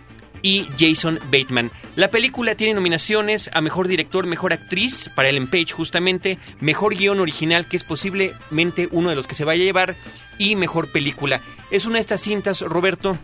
y 0.45 0.69
Jason 0.79 1.19
Bateman. 1.33 1.71
La 1.97 2.09
película 2.09 2.55
tiene 2.55 2.75
nominaciones 2.75 3.49
a 3.55 3.63
Mejor 3.63 3.89
Director, 3.89 4.27
Mejor 4.27 4.53
Actriz 4.53 5.11
para 5.15 5.31
Ellen 5.31 5.49
Page 5.49 5.73
justamente, 5.73 6.39
Mejor 6.61 6.95
Guión 6.95 7.19
Original, 7.19 7.67
que 7.67 7.79
es 7.79 7.83
posiblemente 7.83 8.89
uno 8.93 9.09
de 9.09 9.17
los 9.17 9.27
que 9.27 9.35
se 9.35 9.47
vaya 9.47 9.63
a 9.63 9.65
llevar, 9.65 9.97
y 10.37 10.55
Mejor 10.55 10.93
Película. 10.93 11.41
Es 11.71 11.87
una 11.87 11.95
de 11.95 12.03
estas 12.03 12.21
cintas, 12.21 12.61
Roberto, 12.61 13.17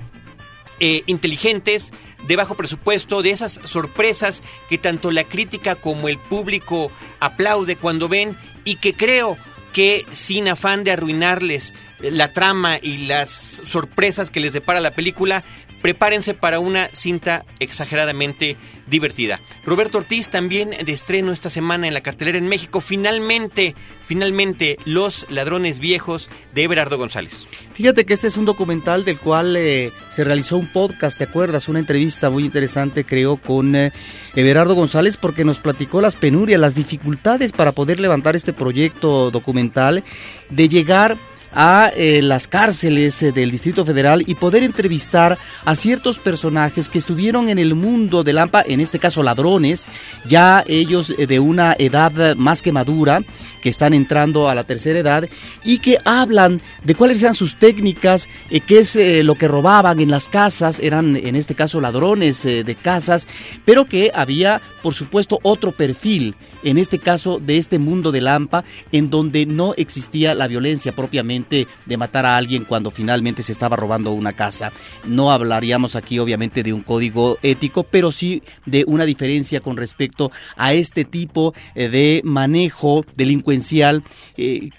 eh, 0.80 1.02
inteligentes, 1.06 1.92
de 2.26 2.36
bajo 2.36 2.54
presupuesto, 2.54 3.20
de 3.20 3.32
esas 3.32 3.60
sorpresas 3.64 4.42
que 4.70 4.78
tanto 4.78 5.10
la 5.10 5.24
crítica 5.24 5.74
como 5.74 6.08
el 6.08 6.16
público 6.16 6.90
aplaude 7.20 7.76
cuando 7.76 8.08
ven 8.08 8.34
y 8.64 8.76
que 8.76 8.94
creo 8.94 9.36
que 9.72 10.04
sin 10.10 10.48
afán 10.48 10.84
de 10.84 10.92
arruinarles 10.92 11.74
la 12.00 12.32
trama 12.32 12.78
y 12.80 13.06
las 13.06 13.30
sorpresas 13.64 14.30
que 14.30 14.40
les 14.40 14.52
depara 14.52 14.80
la 14.80 14.90
película, 14.90 15.44
prepárense 15.82 16.34
para 16.34 16.60
una 16.60 16.88
cinta 16.92 17.44
exageradamente 17.58 18.56
divertida. 18.90 19.40
Roberto 19.64 19.98
Ortiz 19.98 20.28
también 20.28 20.70
de 20.70 20.92
estreno 20.92 21.32
esta 21.32 21.48
semana 21.48 21.88
en 21.88 21.94
la 21.94 22.00
cartelera 22.00 22.38
en 22.38 22.48
México. 22.48 22.80
Finalmente, 22.80 23.74
finalmente, 24.06 24.78
Los 24.84 25.26
Ladrones 25.30 25.80
Viejos 25.80 26.28
de 26.54 26.64
Everardo 26.64 26.98
González. 26.98 27.46
Fíjate 27.72 28.04
que 28.04 28.12
este 28.12 28.26
es 28.26 28.36
un 28.36 28.44
documental 28.44 29.04
del 29.04 29.18
cual 29.18 29.56
eh, 29.56 29.90
se 30.10 30.24
realizó 30.24 30.58
un 30.58 30.66
podcast, 30.66 31.16
¿te 31.16 31.24
acuerdas? 31.24 31.68
Una 31.68 31.78
entrevista 31.78 32.28
muy 32.28 32.44
interesante, 32.44 33.04
creo, 33.04 33.36
con 33.36 33.74
eh, 33.74 33.92
Everardo 34.34 34.74
González, 34.74 35.16
porque 35.16 35.44
nos 35.44 35.60
platicó 35.60 36.00
las 36.00 36.16
penurias, 36.16 36.60
las 36.60 36.74
dificultades 36.74 37.52
para 37.52 37.72
poder 37.72 38.00
levantar 38.00 38.36
este 38.36 38.52
proyecto 38.52 39.30
documental, 39.30 40.04
de 40.50 40.68
llegar 40.68 41.16
a 41.52 41.90
eh, 41.96 42.22
las 42.22 42.48
cárceles 42.48 43.22
eh, 43.22 43.32
del 43.32 43.50
Distrito 43.50 43.84
Federal 43.84 44.22
y 44.26 44.34
poder 44.34 44.62
entrevistar 44.62 45.38
a 45.64 45.74
ciertos 45.74 46.18
personajes 46.18 46.88
que 46.88 46.98
estuvieron 46.98 47.48
en 47.48 47.58
el 47.58 47.74
mundo 47.74 48.22
del 48.22 48.38
AMPA, 48.38 48.62
en 48.66 48.80
este 48.80 48.98
caso 48.98 49.22
ladrones, 49.22 49.86
ya 50.26 50.64
ellos 50.66 51.12
eh, 51.18 51.26
de 51.26 51.40
una 51.40 51.74
edad 51.78 52.36
más 52.36 52.62
que 52.62 52.72
madura, 52.72 53.20
que 53.62 53.68
están 53.68 53.92
entrando 53.92 54.48
a 54.48 54.54
la 54.54 54.64
tercera 54.64 54.98
edad 54.98 55.28
y 55.64 55.80
que 55.80 55.98
hablan 56.04 56.62
de 56.82 56.94
cuáles 56.94 57.22
eran 57.22 57.34
sus 57.34 57.56
técnicas, 57.56 58.26
qué 58.66 58.78
es 58.78 58.98
lo 59.22 59.34
que 59.34 59.48
robaban 59.48 60.00
en 60.00 60.10
las 60.10 60.28
casas, 60.28 60.80
eran 60.80 61.14
en 61.14 61.36
este 61.36 61.54
caso 61.54 61.78
ladrones 61.78 62.42
de 62.42 62.76
casas, 62.80 63.26
pero 63.66 63.84
que 63.84 64.12
había 64.14 64.62
por 64.82 64.94
supuesto 64.94 65.40
otro 65.42 65.72
perfil 65.72 66.34
en 66.62 66.78
este 66.78 66.98
caso 66.98 67.38
de 67.38 67.58
este 67.58 67.78
mundo 67.78 68.12
de 68.12 68.20
Lampa, 68.20 68.64
en 68.92 69.10
donde 69.10 69.46
no 69.46 69.74
existía 69.76 70.34
la 70.34 70.48
violencia 70.48 70.92
propiamente 70.92 71.66
de 71.86 71.96
matar 71.96 72.26
a 72.26 72.36
alguien 72.36 72.64
cuando 72.64 72.90
finalmente 72.90 73.42
se 73.42 73.52
estaba 73.52 73.76
robando 73.76 74.12
una 74.12 74.32
casa. 74.32 74.72
No 75.04 75.30
hablaríamos 75.32 75.96
aquí 75.96 76.18
obviamente 76.18 76.62
de 76.62 76.72
un 76.72 76.82
código 76.82 77.38
ético, 77.42 77.84
pero 77.84 78.12
sí 78.12 78.42
de 78.66 78.84
una 78.86 79.04
diferencia 79.04 79.60
con 79.60 79.76
respecto 79.76 80.30
a 80.56 80.72
este 80.72 81.04
tipo 81.04 81.54
eh, 81.74 81.88
de 81.88 82.20
manejo 82.24 83.04
delincuencial 83.16 84.02
eh, 84.36 84.70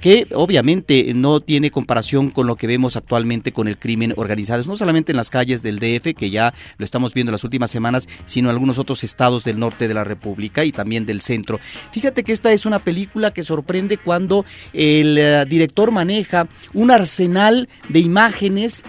que 0.00 0.26
obviamente 0.34 1.12
no 1.14 1.40
tiene 1.40 1.70
comparación 1.70 2.30
con 2.30 2.46
lo 2.46 2.56
que 2.56 2.66
vemos 2.66 2.96
actualmente 2.96 3.52
con 3.52 3.68
el 3.68 3.78
crimen 3.78 4.14
organizado, 4.16 4.62
no 4.64 4.76
solamente 4.76 5.12
en 5.12 5.16
las 5.16 5.30
calles 5.30 5.62
del 5.62 5.78
DF, 5.78 6.14
que 6.16 6.30
ya 6.30 6.54
lo 6.76 6.84
estamos 6.84 7.14
viendo 7.14 7.30
en 7.30 7.34
las 7.34 7.44
últimas 7.44 7.70
semanas, 7.70 8.08
sino 8.26 8.48
en 8.48 8.54
algunos 8.54 8.78
otros 8.78 9.04
estados 9.04 9.44
del 9.44 9.58
norte 9.58 9.88
de 9.88 9.94
la 9.94 10.04
República 10.04 10.64
y 10.64 10.72
también 10.72 10.87
del 10.88 11.20
centro. 11.20 11.60
Fíjate 11.92 12.24
que 12.24 12.32
esta 12.32 12.52
es 12.52 12.66
una 12.66 12.78
película 12.78 13.32
que 13.32 13.42
sorprende 13.42 13.98
cuando 13.98 14.44
el 14.72 15.18
eh, 15.18 15.44
director 15.48 15.90
maneja 15.90 16.48
un 16.74 16.90
arsenal 16.90 17.68
de 17.88 18.00
imágenes. 18.00 18.84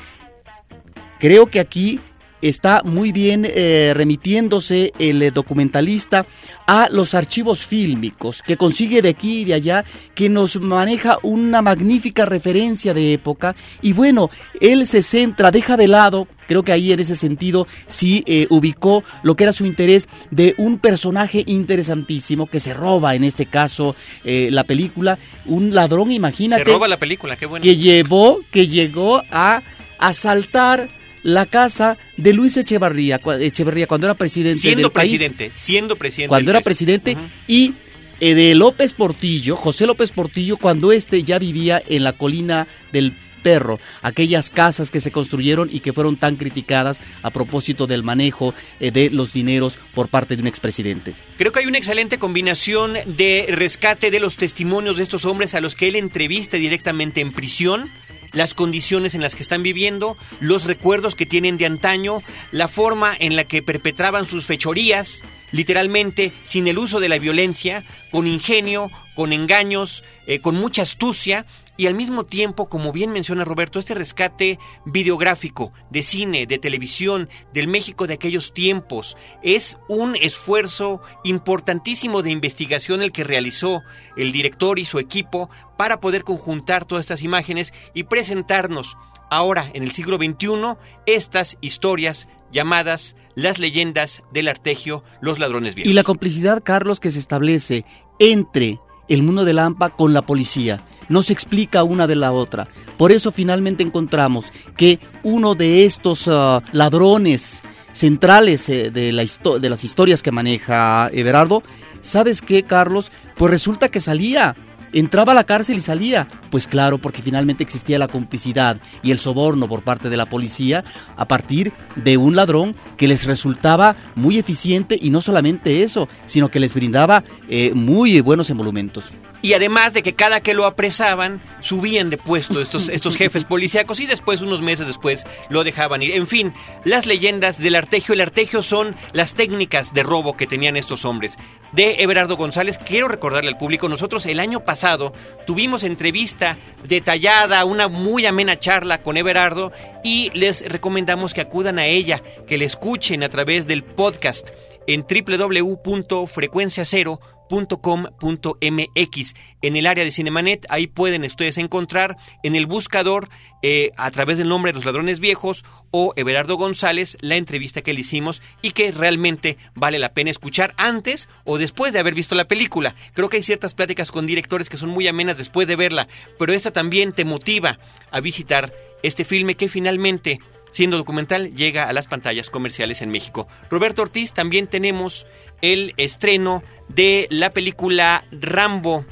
Creo 1.19 1.47
que 1.47 1.59
aquí 1.59 1.99
está 2.41 2.81
muy 2.83 3.11
bien 3.11 3.45
eh, 3.47 3.93
remitiéndose 3.95 4.93
el 4.99 5.21
eh, 5.21 5.31
documentalista 5.31 6.25
a 6.67 6.87
los 6.91 7.13
archivos 7.15 7.65
fílmicos 7.65 8.43
que 8.43 8.57
consigue 8.57 9.01
de 9.01 9.09
aquí 9.09 9.41
y 9.41 9.45
de 9.45 9.55
allá, 9.55 9.85
que 10.13 10.29
nos 10.29 10.59
maneja 10.59 11.17
una 11.23 11.61
magnífica 11.61 12.25
referencia 12.25 12.93
de 12.93 13.13
época 13.13 13.55
y 13.81 13.93
bueno, 13.93 14.29
él 14.61 14.85
se 14.85 15.01
centra, 15.01 15.51
deja 15.51 15.77
de 15.77 15.87
lado, 15.87 16.27
creo 16.47 16.63
que 16.63 16.71
ahí 16.71 16.93
en 16.93 16.99
ese 16.99 17.15
sentido 17.15 17.67
sí 17.87 18.23
eh, 18.27 18.45
ubicó 18.51 19.03
lo 19.23 19.35
que 19.35 19.45
era 19.45 19.53
su 19.53 19.65
interés 19.65 20.07
de 20.29 20.53
un 20.57 20.77
personaje 20.77 21.43
interesantísimo 21.47 22.45
que 22.45 22.59
se 22.59 22.73
roba 22.73 23.15
en 23.15 23.23
este 23.23 23.45
caso 23.45 23.95
la 24.23 24.63
película, 24.63 25.17
un 25.45 25.73
ladrón, 25.73 26.11
imagínate. 26.11 26.63
Se 26.63 26.71
roba 26.71 26.87
la 26.87 26.97
película, 26.97 27.35
qué 27.35 27.45
bueno. 27.45 27.63
Que 27.63 27.77
llevó, 27.77 28.39
que 28.51 28.67
llegó 28.67 29.23
a 29.31 29.63
asaltar 29.97 30.89
la 31.33 31.45
casa 31.45 31.97
de 32.17 32.33
Luis 32.33 32.57
Echeverría, 32.57 33.19
Echeverría 33.39 33.87
cuando 33.87 34.07
era 34.07 34.13
presidente 34.13 34.59
siendo 34.59 34.83
del 34.83 34.91
presidente, 34.91 35.51
Siendo 35.53 35.95
presidente. 35.95 36.29
Cuando 36.29 36.51
era 36.51 36.61
presidente 36.61 37.17
y 37.47 37.73
eh, 38.19 38.35
de 38.35 38.55
López 38.55 38.93
Portillo, 38.93 39.55
José 39.55 39.85
López 39.85 40.11
Portillo, 40.11 40.57
cuando 40.57 40.91
este 40.91 41.23
ya 41.23 41.39
vivía 41.39 41.81
en 41.87 42.03
la 42.03 42.13
colina 42.13 42.67
del 42.91 43.13
Perro, 43.39 43.79
aquellas 44.01 44.49
casas 44.49 44.91
que 44.91 44.99
se 44.99 45.11
construyeron 45.11 45.69
y 45.71 45.79
que 45.79 45.93
fueron 45.93 46.17
tan 46.17 46.35
criticadas 46.35 46.99
a 47.23 47.31
propósito 47.31 47.87
del 47.87 48.03
manejo 48.03 48.53
eh, 48.81 48.91
de 48.91 49.09
los 49.09 49.31
dineros 49.33 49.79
por 49.95 50.09
parte 50.09 50.35
de 50.35 50.41
un 50.41 50.47
expresidente. 50.47 51.13
Creo 51.37 51.51
que 51.51 51.59
hay 51.59 51.65
una 51.65 51.77
excelente 51.77 52.19
combinación 52.19 52.95
de 53.05 53.47
rescate 53.49 54.11
de 54.11 54.19
los 54.19 54.35
testimonios 54.35 54.97
de 54.97 55.03
estos 55.03 55.23
hombres 55.25 55.55
a 55.55 55.61
los 55.61 55.75
que 55.75 55.87
él 55.87 55.95
entrevista 55.95 56.57
directamente 56.57 57.21
en 57.21 57.31
prisión 57.31 57.89
las 58.31 58.53
condiciones 58.53 59.15
en 59.15 59.21
las 59.21 59.35
que 59.35 59.43
están 59.43 59.63
viviendo, 59.63 60.17
los 60.39 60.65
recuerdos 60.65 61.15
que 61.15 61.25
tienen 61.25 61.57
de 61.57 61.65
antaño, 61.65 62.21
la 62.51 62.67
forma 62.67 63.15
en 63.17 63.35
la 63.35 63.43
que 63.43 63.63
perpetraban 63.63 64.25
sus 64.25 64.45
fechorías, 64.45 65.23
literalmente 65.51 66.31
sin 66.43 66.67
el 66.67 66.77
uso 66.77 66.99
de 66.99 67.09
la 67.09 67.19
violencia, 67.19 67.83
con 68.11 68.27
ingenio, 68.27 68.91
con 69.15 69.33
engaños, 69.33 70.03
eh, 70.27 70.39
con 70.39 70.55
mucha 70.55 70.83
astucia 70.83 71.45
y 71.79 71.87
al 71.87 71.95
mismo 71.95 72.25
tiempo, 72.25 72.67
como 72.67 72.91
bien 72.91 73.13
menciona 73.13 73.45
Roberto, 73.45 73.79
este 73.79 73.93
rescate 73.93 74.59
videográfico 74.83 75.71
de 75.89 76.03
cine, 76.03 76.45
de 76.45 76.57
televisión, 76.57 77.29
del 77.53 77.69
México 77.69 78.05
de 78.05 78.15
aquellos 78.15 78.53
tiempos, 78.53 79.15
es 79.43 79.77
un 79.87 80.17
esfuerzo 80.17 80.99
importantísimo 81.23 82.21
de 82.21 82.31
investigación 82.31 83.01
el 83.01 83.13
que 83.13 83.23
realizó 83.23 83.81
el 84.17 84.33
director 84.33 84.77
y 84.77 84.83
su 84.83 84.99
equipo 84.99 85.49
para 85.77 86.01
poder 86.01 86.25
conjuntar 86.25 86.83
todas 86.83 87.03
estas 87.03 87.23
imágenes 87.23 87.73
y 87.93 88.03
presentarnos 88.03 88.97
ahora 89.31 89.65
en 89.73 89.83
el 89.83 89.93
siglo 89.93 90.17
XXI 90.17 90.75
estas 91.05 91.57
historias 91.61 92.27
llamadas 92.51 93.15
las 93.35 93.57
leyendas 93.57 94.23
del 94.33 94.49
artegio, 94.49 95.05
los 95.21 95.39
ladrones 95.39 95.75
viejos. 95.75 95.89
Y 95.89 95.95
la 95.95 96.03
complicidad, 96.03 96.61
Carlos, 96.61 96.99
que 96.99 97.11
se 97.11 97.19
establece 97.19 97.85
entre 98.19 98.81
el 99.07 99.23
mundo 99.23 99.45
de 99.45 99.53
Lampa 99.53 99.89
con 99.89 100.11
la 100.11 100.25
policía. 100.25 100.83
No 101.09 101.23
se 101.23 101.33
explica 101.33 101.83
una 101.83 102.07
de 102.07 102.15
la 102.15 102.31
otra. 102.31 102.67
Por 102.97 103.11
eso 103.11 103.31
finalmente 103.31 103.83
encontramos 103.83 104.51
que 104.77 104.99
uno 105.23 105.55
de 105.55 105.85
estos 105.85 106.27
ah, 106.27 106.61
ladrones 106.71 107.61
centrales 107.91 108.69
eh, 108.69 108.91
de, 108.91 109.11
la 109.11 109.25
de 109.59 109.69
las 109.69 109.83
historias 109.83 110.23
que 110.23 110.31
maneja 110.31 111.09
Everardo, 111.11 111.63
¿sabes 112.01 112.41
qué, 112.41 112.63
Carlos? 112.63 113.11
Pues 113.35 113.51
resulta 113.51 113.89
que 113.89 113.99
salía 113.99 114.55
entraba 114.93 115.31
a 115.31 115.35
la 115.35 115.43
cárcel 115.43 115.77
y 115.77 115.81
salía. 115.81 116.27
Pues 116.49 116.67
claro, 116.67 116.97
porque 116.97 117.21
finalmente 117.21 117.63
existía 117.63 117.99
la 117.99 118.07
complicidad 118.07 118.77
y 119.03 119.11
el 119.11 119.19
soborno 119.19 119.67
por 119.67 119.81
parte 119.81 120.09
de 120.09 120.17
la 120.17 120.25
policía 120.25 120.83
a 121.15 121.27
partir 121.27 121.73
de 121.95 122.17
un 122.17 122.35
ladrón 122.35 122.75
que 122.97 123.07
les 123.07 123.25
resultaba 123.25 123.95
muy 124.15 124.37
eficiente 124.37 124.97
y 124.99 125.09
no 125.09 125.21
solamente 125.21 125.83
eso, 125.83 126.07
sino 126.25 126.49
que 126.49 126.59
les 126.59 126.73
brindaba 126.73 127.23
eh, 127.49 127.71
muy 127.73 128.21
buenos 128.21 128.49
emolumentos. 128.49 129.11
Y 129.41 129.53
además 129.53 129.93
de 129.93 130.03
que 130.03 130.15
cada 130.15 130.41
que 130.41 130.53
lo 130.53 130.65
apresaban, 130.65 131.41
subían 131.61 132.09
de 132.09 132.17
puesto 132.17 132.61
estos, 132.61 132.89
estos 132.89 133.15
jefes 133.15 133.45
policíacos 133.45 133.99
y 133.99 134.05
después, 134.05 134.41
unos 134.41 134.61
meses 134.61 134.87
después, 134.87 135.23
lo 135.49 135.63
dejaban 135.63 136.01
ir. 136.01 136.11
En 136.11 136.27
fin, 136.27 136.53
las 136.83 137.05
leyendas 137.05 137.59
del 137.59 137.75
artegio. 137.75 138.13
El 138.13 138.21
artegio 138.21 138.63
son 138.63 138.95
las 139.13 139.35
técnicas 139.35 139.93
de 139.93 140.03
robo 140.03 140.35
que 140.35 140.47
tenían 140.47 140.77
estos 140.77 141.05
hombres. 141.05 141.37
De 141.71 142.03
Everardo 142.03 142.37
González, 142.37 142.77
quiero 142.77 143.07
recordarle 143.07 143.49
al 143.49 143.57
público, 143.57 143.89
nosotros 143.89 144.25
el 144.25 144.39
año 144.39 144.61
pasado 144.61 145.13
tuvimos 145.45 145.83
entrevista 145.83 146.57
detallada, 146.87 147.65
una 147.65 147.87
muy 147.87 148.25
amena 148.25 148.57
charla 148.57 149.01
con 149.01 149.17
Everardo 149.17 149.71
y 150.03 150.31
les 150.33 150.67
recomendamos 150.67 151.33
que 151.33 151.41
acudan 151.41 151.79
a 151.79 151.85
ella, 151.85 152.21
que 152.47 152.57
le 152.57 152.65
escuchen 152.65 153.23
a 153.23 153.29
través 153.29 153.67
del 153.67 153.83
podcast 153.83 154.49
en 154.87 155.05
www.frecuenciacero.com 155.07 157.38
.com.mx 157.49 159.33
en 159.61 159.75
el 159.75 159.87
área 159.87 160.03
de 160.03 160.11
Cinemanet. 160.11 160.65
Ahí 160.69 160.87
pueden 160.87 161.23
ustedes 161.23 161.57
encontrar 161.57 162.17
en 162.43 162.55
el 162.55 162.65
buscador 162.65 163.29
eh, 163.61 163.91
a 163.97 164.09
través 164.11 164.37
del 164.37 164.47
nombre 164.47 164.71
de 164.71 164.77
los 164.77 164.85
ladrones 164.85 165.19
viejos 165.19 165.65
o 165.91 166.13
Everardo 166.15 166.55
González 166.55 167.17
la 167.19 167.35
entrevista 167.35 167.81
que 167.81 167.93
le 167.93 168.01
hicimos 168.01 168.41
y 168.61 168.71
que 168.71 168.91
realmente 168.91 169.57
vale 169.75 169.99
la 169.99 170.13
pena 170.13 170.31
escuchar 170.31 170.73
antes 170.77 171.27
o 171.43 171.57
después 171.57 171.93
de 171.93 171.99
haber 171.99 172.13
visto 172.13 172.35
la 172.35 172.47
película. 172.47 172.95
Creo 173.13 173.29
que 173.29 173.37
hay 173.37 173.43
ciertas 173.43 173.73
pláticas 173.73 174.11
con 174.11 174.27
directores 174.27 174.69
que 174.69 174.77
son 174.77 174.89
muy 174.89 175.07
amenas 175.07 175.37
después 175.37 175.67
de 175.67 175.75
verla, 175.75 176.07
pero 176.37 176.53
esta 176.53 176.71
también 176.71 177.11
te 177.11 177.25
motiva 177.25 177.77
a 178.11 178.19
visitar 178.21 178.71
este 179.03 179.25
filme 179.25 179.55
que 179.55 179.67
finalmente 179.67 180.39
siendo 180.71 180.97
documental, 180.97 181.55
llega 181.55 181.87
a 181.87 181.93
las 181.93 182.07
pantallas 182.07 182.49
comerciales 182.49 183.01
en 183.01 183.11
México. 183.11 183.47
Roberto 183.69 184.01
Ortiz, 184.01 184.33
también 184.33 184.67
tenemos 184.67 185.25
el 185.61 185.93
estreno 185.97 186.63
de 186.87 187.27
la 187.29 187.49
película 187.49 188.23
Rambo. 188.31 189.05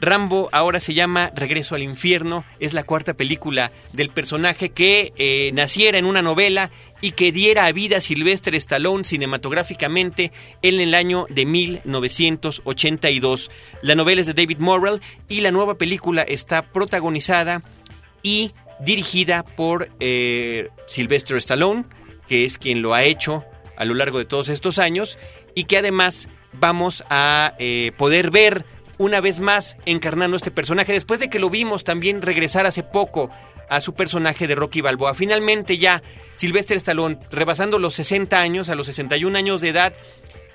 Rambo 0.00 0.48
ahora 0.52 0.80
se 0.80 0.92
llama 0.92 1.30
Regreso 1.34 1.74
al 1.74 1.82
Infierno, 1.82 2.44
es 2.60 2.74
la 2.74 2.84
cuarta 2.84 3.14
película 3.14 3.72
del 3.92 4.10
personaje 4.10 4.70
que 4.70 5.12
eh, 5.16 5.50
naciera 5.54 5.98
en 5.98 6.04
una 6.04 6.20
novela 6.20 6.70
y 7.00 7.12
que 7.12 7.32
diera 7.32 7.64
a 7.66 7.72
vida 7.72 7.96
a 7.98 8.00
Sylvester 8.00 8.54
Stallone 8.54 9.04
cinematográficamente 9.04 10.32
en 10.62 10.80
el 10.80 10.94
año 10.94 11.26
de 11.30 11.46
1982. 11.46 13.50
La 13.82 13.94
novela 13.94 14.20
es 14.20 14.26
de 14.26 14.34
David 14.34 14.58
Morrell 14.58 15.00
y 15.28 15.40
la 15.40 15.50
nueva 15.50 15.76
película 15.76 16.22
está 16.22 16.62
protagonizada 16.62 17.62
y 18.22 18.52
dirigida 18.84 19.44
por 19.44 19.88
eh, 20.00 20.68
Sylvester 20.86 21.36
Stallone, 21.38 21.84
que 22.28 22.44
es 22.44 22.58
quien 22.58 22.82
lo 22.82 22.94
ha 22.94 23.04
hecho 23.04 23.44
a 23.76 23.84
lo 23.84 23.94
largo 23.94 24.18
de 24.18 24.24
todos 24.24 24.48
estos 24.48 24.78
años 24.78 25.18
y 25.54 25.64
que 25.64 25.78
además 25.78 26.28
vamos 26.52 27.04
a 27.10 27.54
eh, 27.58 27.92
poder 27.96 28.30
ver 28.30 28.64
una 28.98 29.20
vez 29.20 29.40
más 29.40 29.76
encarnando 29.86 30.36
este 30.36 30.50
personaje 30.50 30.92
después 30.92 31.20
de 31.20 31.28
que 31.28 31.38
lo 31.38 31.50
vimos 31.50 31.84
también 31.84 32.22
regresar 32.22 32.66
hace 32.66 32.82
poco 32.82 33.30
a 33.68 33.80
su 33.80 33.94
personaje 33.94 34.46
de 34.46 34.54
Rocky 34.54 34.80
Balboa. 34.80 35.14
Finalmente 35.14 35.78
ya 35.78 36.02
Sylvester 36.34 36.76
Stallone, 36.76 37.18
rebasando 37.30 37.78
los 37.78 37.94
60 37.94 38.38
años, 38.38 38.68
a 38.68 38.74
los 38.74 38.86
61 38.86 39.36
años 39.36 39.60
de 39.60 39.70
edad, 39.70 39.94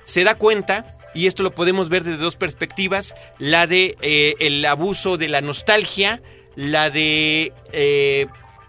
se 0.04 0.24
da 0.24 0.36
cuenta 0.36 0.82
y 1.14 1.26
esto 1.26 1.42
lo 1.42 1.50
podemos 1.50 1.88
ver 1.88 2.04
desde 2.04 2.18
dos 2.18 2.36
perspectivas, 2.36 3.14
la 3.38 3.66
de 3.66 3.96
eh, 4.00 4.34
el 4.38 4.64
abuso 4.64 5.16
de 5.16 5.28
la 5.28 5.40
nostalgia, 5.40 6.22
la 6.56 6.90
de 6.90 7.52
eh, 7.72 8.26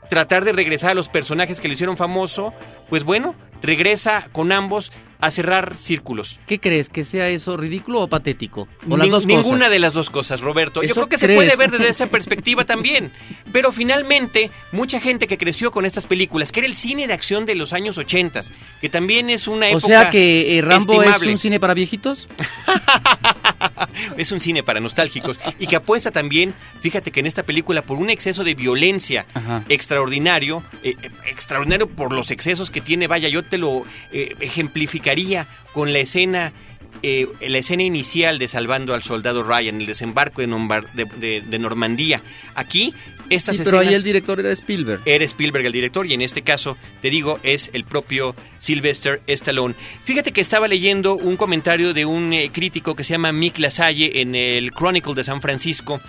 tratar 0.10 0.44
de 0.44 0.52
regresar 0.52 0.92
a 0.92 0.94
los 0.94 1.10
personajes 1.10 1.62
que 1.62 1.68
le 1.68 1.76
hicieron 1.76 1.98
famoso, 1.98 2.54
pues 2.90 3.04
bueno, 3.04 3.36
regresa 3.62 4.28
con 4.32 4.52
ambos 4.52 4.92
a 5.22 5.30
cerrar 5.30 5.76
círculos. 5.76 6.40
¿Qué 6.48 6.60
crees? 6.60 6.90
¿Que 6.90 7.06
sea 7.06 7.30
eso 7.30 7.56
ridículo 7.56 8.02
o 8.02 8.08
patético? 8.08 8.68
¿O 8.90 8.98
ninguna 8.98 9.70
de 9.70 9.78
las 9.78 9.94
dos 9.94 10.10
cosas, 10.10 10.42
Roberto. 10.42 10.82
Yo 10.82 10.96
creo 10.96 11.08
que 11.08 11.20
se 11.20 11.28
puede 11.34 11.56
ver 11.56 11.70
desde 11.70 11.90
esa 11.90 12.08
perspectiva 12.08 12.66
también. 12.66 13.12
Pero 13.54 13.72
finalmente, 13.72 14.50
mucha 14.72 15.00
gente 15.00 15.28
que 15.28 15.38
creció 15.38 15.72
con 15.72 15.86
estas 15.86 16.08
películas, 16.08 16.52
que 16.52 16.62
era 16.62 16.68
el 16.68 16.76
cine 16.76 17.08
de 17.08 17.14
acción 17.14 17.46
de 17.46 17.54
los 17.56 17.72
años 17.72 18.00
80, 18.00 18.42
que 18.82 18.90
también 18.90 19.30
es 19.30 19.48
una 19.48 19.70
época. 19.70 19.86
O 19.86 19.88
sea 19.88 20.10
que 20.10 20.58
eh, 20.58 20.62
Rambo 20.62 21.04
es 21.04 21.22
un 21.22 21.38
cine 21.38 21.60
para 21.60 21.76
viejitos. 21.76 22.28
es 24.18 24.32
un 24.32 24.40
cine 24.40 24.64
para 24.64 24.80
nostálgicos 24.80 25.40
y 25.60 25.68
que 25.68 25.76
apuesta 25.76 26.12
también, 26.12 26.54
fíjate 26.82 27.12
que 27.12 27.20
en 27.20 27.26
esta 27.26 27.44
película 27.44 27.82
por 27.82 27.98
un 27.98 28.10
exceso 28.10 28.44
de 28.44 28.56
violencia 28.56 29.26
extraordinario, 29.70 30.64
eh, 30.84 30.96
eh, 31.02 31.10
extraordinario 31.28 31.88
por 31.88 32.12
los 32.12 32.32
excesos 32.32 32.72
que 32.72 32.82
tiene, 32.82 33.08
vaya, 33.08 33.30
yo 33.30 33.44
te 33.44 33.58
lo 33.58 33.86
ejemplificaría 34.12 35.48
con 35.74 35.94
la 35.94 36.00
escena 36.00 36.54
la 37.02 37.58
escena 37.58 37.82
inicial 37.82 38.38
de 38.38 38.48
Salvando 38.48 38.94
al 38.94 39.02
Soldado 39.02 39.42
Ryan, 39.42 39.82
el 39.82 39.88
desembarco 39.88 40.42
de, 40.42 41.42
de 41.42 41.60
Normandía. 41.60 42.22
Aquí 42.54 42.94
sí, 43.40 43.62
pero 43.64 43.80
ahí 43.80 43.94
el 43.94 44.04
director 44.04 44.40
era 44.40 44.52
Spielberg. 44.52 45.02
Era 45.06 45.24
Spielberg 45.26 45.66
el 45.66 45.72
director 45.72 46.06
y 46.06 46.14
en 46.14 46.22
este 46.22 46.42
caso, 46.42 46.78
te 47.02 47.10
digo, 47.10 47.40
es 47.44 47.70
el 47.74 47.86
propio 47.86 48.36
Sylvester 48.60 49.22
Stallone. 49.28 49.76
Fíjate 50.04 50.32
que 50.32 50.42
estaba 50.42 50.68
leyendo 50.68 51.16
un 51.16 51.38
comentario 51.38 51.94
de 51.94 52.06
un 52.06 52.34
eh, 52.34 52.50
crítico 52.52 52.96
que 52.96 53.04
se 53.04 53.14
llama 53.14 53.32
Mick 53.32 53.60
Lasalle 53.60 54.22
en 54.22 54.36
el 54.36 54.72
Chronicle 54.72 55.14
de 55.14 55.24
San 55.24 55.42
Francisco, 55.42 56.02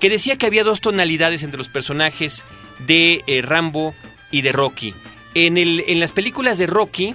que 0.00 0.10
decía 0.10 0.36
que 0.36 0.46
había 0.46 0.64
dos 0.64 0.80
tonalidades 0.80 1.42
entre 1.42 1.58
los 1.58 1.68
personajes 1.68 2.44
de 2.86 3.22
eh, 3.26 3.42
Rambo 3.42 3.94
y 4.30 4.42
de 4.42 4.52
Rocky. 4.52 4.94
En, 5.34 5.58
el, 5.58 5.84
en 5.88 6.00
las 6.00 6.12
películas 6.12 6.58
de 6.58 6.66
Rocky 6.66 7.14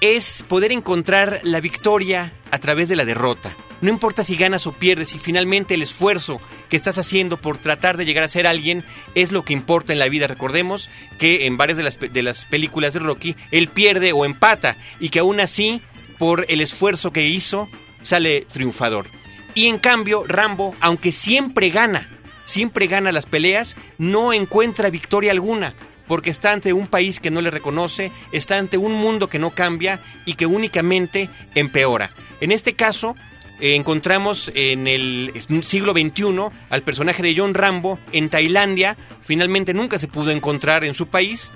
es 0.00 0.44
poder 0.48 0.72
encontrar 0.72 1.40
la 1.42 1.60
victoria 1.60 2.32
a 2.50 2.58
través 2.58 2.88
de 2.88 2.96
la 2.96 3.04
derrota. 3.04 3.54
No 3.80 3.90
importa 3.90 4.24
si 4.24 4.36
ganas 4.36 4.66
o 4.66 4.72
pierdes, 4.72 5.14
y 5.14 5.18
finalmente 5.18 5.74
el 5.74 5.82
esfuerzo 5.82 6.40
que 6.70 6.76
estás 6.76 6.98
haciendo 6.98 7.36
por 7.36 7.58
tratar 7.58 7.96
de 7.96 8.04
llegar 8.04 8.24
a 8.24 8.28
ser 8.28 8.46
alguien 8.46 8.82
es 9.14 9.32
lo 9.32 9.44
que 9.44 9.52
importa 9.52 9.92
en 9.92 9.98
la 9.98 10.08
vida. 10.08 10.26
Recordemos 10.26 10.88
que 11.18 11.46
en 11.46 11.56
varias 11.56 11.76
de 11.76 11.84
las, 11.84 11.98
de 11.98 12.22
las 12.22 12.46
películas 12.46 12.94
de 12.94 13.00
Rocky, 13.00 13.36
él 13.50 13.68
pierde 13.68 14.12
o 14.12 14.24
empata 14.24 14.76
y 14.98 15.10
que 15.10 15.18
aún 15.18 15.40
así, 15.40 15.80
por 16.18 16.46
el 16.48 16.60
esfuerzo 16.60 17.12
que 17.12 17.26
hizo, 17.26 17.68
sale 18.00 18.46
triunfador. 18.52 19.06
Y 19.54 19.66
en 19.66 19.78
cambio, 19.78 20.24
Rambo, 20.26 20.74
aunque 20.80 21.12
siempre 21.12 21.70
gana, 21.70 22.08
siempre 22.44 22.86
gana 22.86 23.12
las 23.12 23.26
peleas, 23.26 23.76
no 23.98 24.32
encuentra 24.32 24.90
victoria 24.90 25.32
alguna 25.32 25.74
porque 26.06 26.30
está 26.30 26.52
ante 26.52 26.72
un 26.72 26.86
país 26.86 27.20
que 27.20 27.30
no 27.30 27.40
le 27.40 27.50
reconoce, 27.50 28.12
está 28.32 28.58
ante 28.58 28.78
un 28.78 28.92
mundo 28.92 29.28
que 29.28 29.38
no 29.38 29.50
cambia 29.50 30.00
y 30.24 30.34
que 30.34 30.46
únicamente 30.46 31.28
empeora. 31.54 32.10
En 32.40 32.52
este 32.52 32.74
caso, 32.74 33.16
eh, 33.60 33.74
encontramos 33.74 34.50
en 34.54 34.86
el 34.86 35.32
siglo 35.62 35.92
XXI 35.92 36.50
al 36.68 36.82
personaje 36.82 37.22
de 37.22 37.34
John 37.36 37.54
Rambo 37.54 37.98
en 38.12 38.28
Tailandia, 38.28 38.96
finalmente 39.22 39.72
nunca 39.72 39.98
se 39.98 40.08
pudo 40.08 40.30
encontrar 40.30 40.84
en 40.84 40.94
su 40.94 41.06
país, 41.06 41.52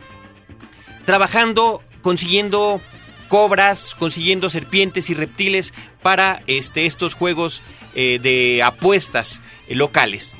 trabajando, 1.05 1.83
consiguiendo 2.01 2.81
cobras, 3.29 3.95
consiguiendo 3.95 4.49
serpientes 4.51 5.11
y 5.11 5.15
reptiles 5.15 5.75
para 6.03 6.43
este, 6.47 6.87
estos 6.87 7.15
juegos 7.15 7.63
eh, 7.95 8.19
de 8.21 8.63
apuestas 8.63 9.41
eh, 9.69 9.75
locales. 9.75 10.37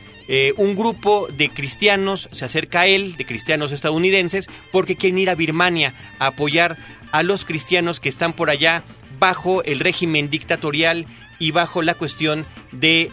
Un 0.59 0.77
grupo 0.77 1.27
de 1.27 1.49
cristianos 1.49 2.29
se 2.31 2.45
acerca 2.45 2.83
a 2.83 2.87
él, 2.87 3.17
de 3.17 3.27
cristianos 3.27 3.73
estadounidenses, 3.73 4.47
porque 4.71 4.95
quieren 4.95 5.19
ir 5.19 5.29
a 5.29 5.35
Birmania 5.35 5.93
a 6.21 6.27
apoyar 6.29 6.77
a 7.11 7.25
los 7.25 7.45
cristianos 7.45 7.99
que 7.99 8.09
están 8.09 8.33
por 8.33 8.49
allá 8.49 8.85
bajo 9.19 9.65
el 9.65 9.81
régimen 9.81 10.31
dictatorial 10.31 11.07
y 11.41 11.51
bajo 11.51 11.83
la 11.83 11.95
cuestión 11.95 12.47
de 12.71 13.11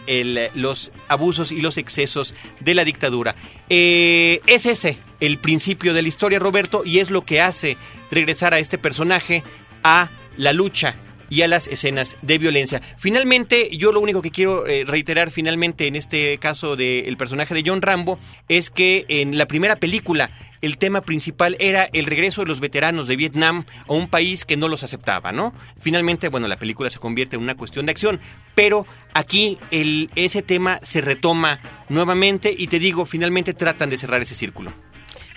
los 0.54 0.92
abusos 1.08 1.50
y 1.50 1.60
los 1.60 1.78
excesos 1.78 2.34
de 2.60 2.76
la 2.76 2.84
dictadura. 2.84 3.34
Eh, 3.68 4.40
es 4.46 4.66
ese 4.66 4.96
el 5.18 5.38
principio 5.38 5.94
de 5.94 6.02
la 6.02 6.08
historia, 6.08 6.38
Roberto, 6.38 6.82
y 6.84 7.00
es 7.00 7.10
lo 7.10 7.22
que 7.22 7.40
hace 7.40 7.76
regresar 8.12 8.54
a 8.54 8.60
este 8.60 8.78
personaje 8.78 9.42
a 9.82 10.08
la 10.36 10.52
lucha 10.52 10.94
y 11.30 11.42
a 11.42 11.48
las 11.48 11.66
escenas 11.66 12.16
de 12.22 12.38
violencia. 12.38 12.80
Finalmente, 12.96 13.76
yo 13.76 13.92
lo 13.92 14.00
único 14.00 14.22
que 14.22 14.30
quiero 14.30 14.66
eh, 14.66 14.84
reiterar 14.84 15.30
finalmente 15.30 15.86
en 15.86 15.96
este 15.96 16.38
caso 16.38 16.76
del 16.76 17.16
personaje 17.16 17.54
de 17.54 17.62
John 17.66 17.82
Rambo 17.82 18.18
es 18.48 18.70
que 18.70 19.04
en 19.08 19.36
la 19.36 19.46
primera 19.46 19.76
película 19.76 20.30
el 20.62 20.78
tema 20.78 21.00
principal 21.00 21.56
era 21.58 21.88
el 21.92 22.06
regreso 22.06 22.42
de 22.42 22.48
los 22.48 22.60
veteranos 22.60 23.08
de 23.08 23.16
Vietnam 23.16 23.64
a 23.86 23.92
un 23.92 24.08
país 24.08 24.44
que 24.44 24.56
no 24.56 24.68
los 24.68 24.82
aceptaba, 24.82 25.32
¿no? 25.32 25.52
Finalmente, 25.80 26.28
bueno, 26.28 26.48
la 26.48 26.58
película 26.58 26.90
se 26.90 26.98
convierte 26.98 27.36
en 27.36 27.42
una 27.42 27.56
cuestión 27.56 27.86
de 27.86 27.92
acción, 27.92 28.20
pero 28.54 28.86
aquí 29.14 29.58
el, 29.70 30.10
ese 30.16 30.42
tema 30.42 30.80
se 30.82 31.00
retoma 31.00 31.60
nuevamente 31.88 32.54
y 32.56 32.66
te 32.66 32.78
digo, 32.78 33.06
finalmente 33.06 33.54
tratan 33.54 33.90
de 33.90 33.98
cerrar 33.98 34.22
ese 34.22 34.34
círculo. 34.34 34.72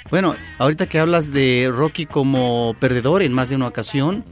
Bueno, 0.09 0.35
ahorita 0.57 0.87
que 0.87 0.99
hablas 0.99 1.31
de 1.31 1.71
Rocky 1.73 2.05
como 2.05 2.75
perdedor 2.79 3.21
en 3.21 3.31
más 3.31 3.49
de 3.49 3.55
una 3.55 3.67
ocasión, 3.67 4.25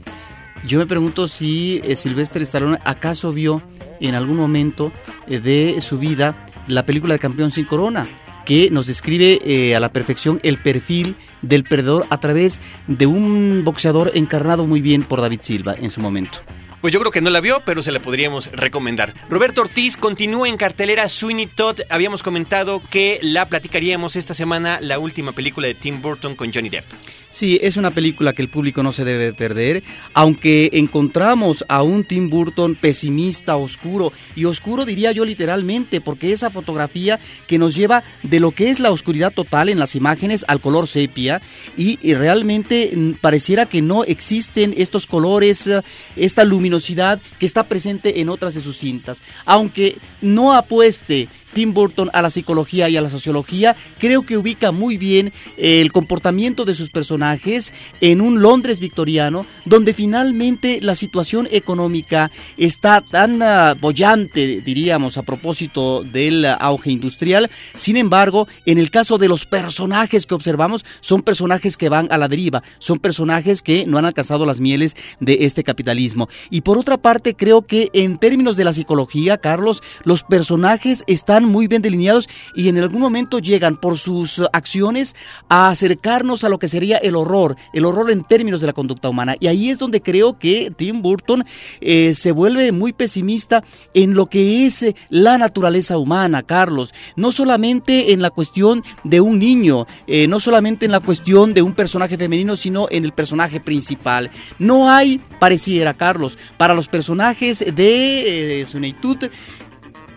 yo 0.66 0.78
me 0.78 0.86
pregunto 0.86 1.26
si 1.26 1.80
eh, 1.84 1.96
Sylvester 1.96 2.42
Stallone 2.42 2.78
acaso 2.84 3.32
vio 3.32 3.62
en 4.00 4.14
algún 4.14 4.36
momento 4.36 4.92
eh, 5.26 5.40
de 5.40 5.80
su 5.80 5.98
vida 5.98 6.44
la 6.66 6.84
película 6.84 7.14
de 7.14 7.18
Campeón 7.18 7.50
sin 7.50 7.64
Corona, 7.64 8.06
que 8.50 8.68
nos 8.68 8.88
describe 8.88 9.38
eh, 9.44 9.76
a 9.76 9.78
la 9.78 9.92
perfección 9.92 10.40
el 10.42 10.58
perfil 10.58 11.14
del 11.40 11.62
perdedor 11.62 12.04
a 12.10 12.18
través 12.18 12.58
de 12.88 13.06
un 13.06 13.62
boxeador 13.64 14.10
encarnado 14.14 14.66
muy 14.66 14.80
bien 14.80 15.04
por 15.04 15.20
David 15.20 15.38
Silva 15.40 15.76
en 15.80 15.88
su 15.88 16.00
momento. 16.00 16.40
Pues 16.80 16.94
yo 16.94 17.00
creo 17.00 17.12
que 17.12 17.20
no 17.20 17.28
la 17.28 17.42
vio, 17.42 17.62
pero 17.66 17.82
se 17.82 17.92
la 17.92 18.00
podríamos 18.00 18.50
recomendar. 18.52 19.12
Roberto 19.28 19.60
Ortiz 19.60 19.98
continúa 19.98 20.48
en 20.48 20.56
cartelera 20.56 21.10
Sweeney 21.10 21.46
Todd. 21.46 21.80
Habíamos 21.90 22.22
comentado 22.22 22.80
que 22.90 23.18
la 23.20 23.46
platicaríamos 23.50 24.16
esta 24.16 24.32
semana, 24.32 24.80
la 24.80 24.98
última 24.98 25.32
película 25.32 25.66
de 25.66 25.74
Tim 25.74 26.00
Burton 26.00 26.36
con 26.36 26.50
Johnny 26.52 26.70
Depp. 26.70 26.86
Sí, 27.28 27.60
es 27.62 27.76
una 27.76 27.90
película 27.90 28.32
que 28.32 28.42
el 28.42 28.48
público 28.48 28.82
no 28.82 28.92
se 28.92 29.04
debe 29.04 29.32
perder, 29.32 29.84
aunque 30.14 30.70
encontramos 30.72 31.64
a 31.68 31.82
un 31.82 32.02
Tim 32.02 32.28
Burton 32.28 32.74
pesimista, 32.74 33.56
oscuro, 33.56 34.12
y 34.34 34.46
oscuro 34.46 34.84
diría 34.84 35.12
yo 35.12 35.24
literalmente, 35.24 36.00
porque 36.00 36.32
esa 36.32 36.50
fotografía 36.50 37.20
que 37.46 37.58
nos 37.58 37.76
lleva 37.76 38.02
de 38.24 38.40
lo 38.40 38.50
que 38.50 38.70
es 38.70 38.80
la 38.80 38.90
oscuridad 38.90 39.32
total 39.32 39.68
en 39.68 39.78
las 39.78 39.94
imágenes 39.94 40.44
al 40.48 40.60
color 40.60 40.88
sepia, 40.88 41.40
y, 41.76 41.98
realmente 42.14 42.90
mm, 42.92 43.12
pareciera 43.20 43.66
que 43.66 43.80
no 43.80 44.02
existen 44.02 44.74
estos 44.76 45.06
colores, 45.06 45.68
eh, 45.68 45.82
esta 46.16 46.42
luminosidad 46.42 46.69
que 47.38 47.46
está 47.46 47.64
presente 47.64 48.20
en 48.20 48.28
otras 48.28 48.54
de 48.54 48.62
sus 48.62 48.78
cintas. 48.78 49.22
Aunque 49.44 49.98
no 50.20 50.52
apueste 50.52 51.28
Tim 51.52 51.74
Burton 51.74 52.10
a 52.12 52.22
la 52.22 52.30
psicología 52.30 52.88
y 52.88 52.96
a 52.96 53.02
la 53.02 53.10
sociología, 53.10 53.76
creo 53.98 54.22
que 54.22 54.36
ubica 54.36 54.72
muy 54.72 54.96
bien 54.96 55.32
el 55.56 55.92
comportamiento 55.92 56.64
de 56.64 56.74
sus 56.74 56.90
personajes 56.90 57.72
en 58.00 58.20
un 58.20 58.40
Londres 58.40 58.80
victoriano, 58.80 59.46
donde 59.64 59.94
finalmente 59.94 60.80
la 60.82 60.94
situación 60.94 61.48
económica 61.50 62.30
está 62.56 63.00
tan 63.00 63.42
uh, 63.42 63.78
bollante, 63.80 64.60
diríamos, 64.60 65.16
a 65.16 65.22
propósito 65.22 66.02
del 66.02 66.44
auge 66.44 66.90
industrial. 66.90 67.50
Sin 67.74 67.96
embargo, 67.96 68.48
en 68.66 68.78
el 68.78 68.90
caso 68.90 69.18
de 69.18 69.28
los 69.28 69.46
personajes 69.46 70.26
que 70.26 70.34
observamos, 70.34 70.84
son 71.00 71.22
personajes 71.22 71.76
que 71.76 71.88
van 71.88 72.08
a 72.10 72.18
la 72.18 72.28
deriva, 72.28 72.62
son 72.78 72.98
personajes 72.98 73.62
que 73.62 73.86
no 73.86 73.98
han 73.98 74.04
alcanzado 74.04 74.46
las 74.46 74.60
mieles 74.60 74.96
de 75.20 75.38
este 75.40 75.64
capitalismo. 75.64 76.28
Y 76.50 76.62
por 76.62 76.78
otra 76.78 76.96
parte, 76.96 77.34
creo 77.34 77.62
que 77.62 77.88
en 77.92 78.18
términos 78.18 78.56
de 78.56 78.64
la 78.64 78.72
psicología, 78.72 79.38
Carlos, 79.38 79.82
los 80.04 80.22
personajes 80.22 81.04
están 81.06 81.39
muy 81.46 81.66
bien 81.66 81.82
delineados 81.82 82.28
y 82.54 82.68
en 82.68 82.78
algún 82.78 83.00
momento 83.00 83.38
llegan 83.38 83.76
por 83.76 83.98
sus 83.98 84.42
acciones 84.52 85.14
a 85.48 85.68
acercarnos 85.68 86.44
a 86.44 86.48
lo 86.48 86.58
que 86.58 86.68
sería 86.68 86.96
el 86.98 87.16
horror, 87.16 87.56
el 87.72 87.84
horror 87.84 88.10
en 88.10 88.22
términos 88.22 88.60
de 88.60 88.66
la 88.66 88.72
conducta 88.72 89.08
humana. 89.08 89.36
Y 89.40 89.46
ahí 89.46 89.70
es 89.70 89.78
donde 89.78 90.00
creo 90.00 90.38
que 90.38 90.72
Tim 90.76 91.02
Burton 91.02 91.44
eh, 91.80 92.14
se 92.14 92.32
vuelve 92.32 92.72
muy 92.72 92.92
pesimista 92.92 93.62
en 93.94 94.14
lo 94.14 94.26
que 94.26 94.66
es 94.66 94.82
eh, 94.82 94.94
la 95.08 95.38
naturaleza 95.38 95.98
humana, 95.98 96.42
Carlos. 96.42 96.94
No 97.16 97.32
solamente 97.32 98.12
en 98.12 98.22
la 98.22 98.30
cuestión 98.30 98.82
de 99.04 99.20
un 99.20 99.38
niño, 99.38 99.86
eh, 100.06 100.26
no 100.28 100.40
solamente 100.40 100.86
en 100.86 100.92
la 100.92 101.00
cuestión 101.00 101.54
de 101.54 101.62
un 101.62 101.74
personaje 101.74 102.16
femenino, 102.16 102.56
sino 102.56 102.88
en 102.90 103.04
el 103.04 103.12
personaje 103.12 103.60
principal. 103.60 104.30
No 104.58 104.90
hay, 104.90 105.20
pareciera, 105.38 105.94
Carlos, 105.94 106.38
para 106.56 106.74
los 106.74 106.88
personajes 106.88 107.64
de 107.74 108.66
su 108.70 108.78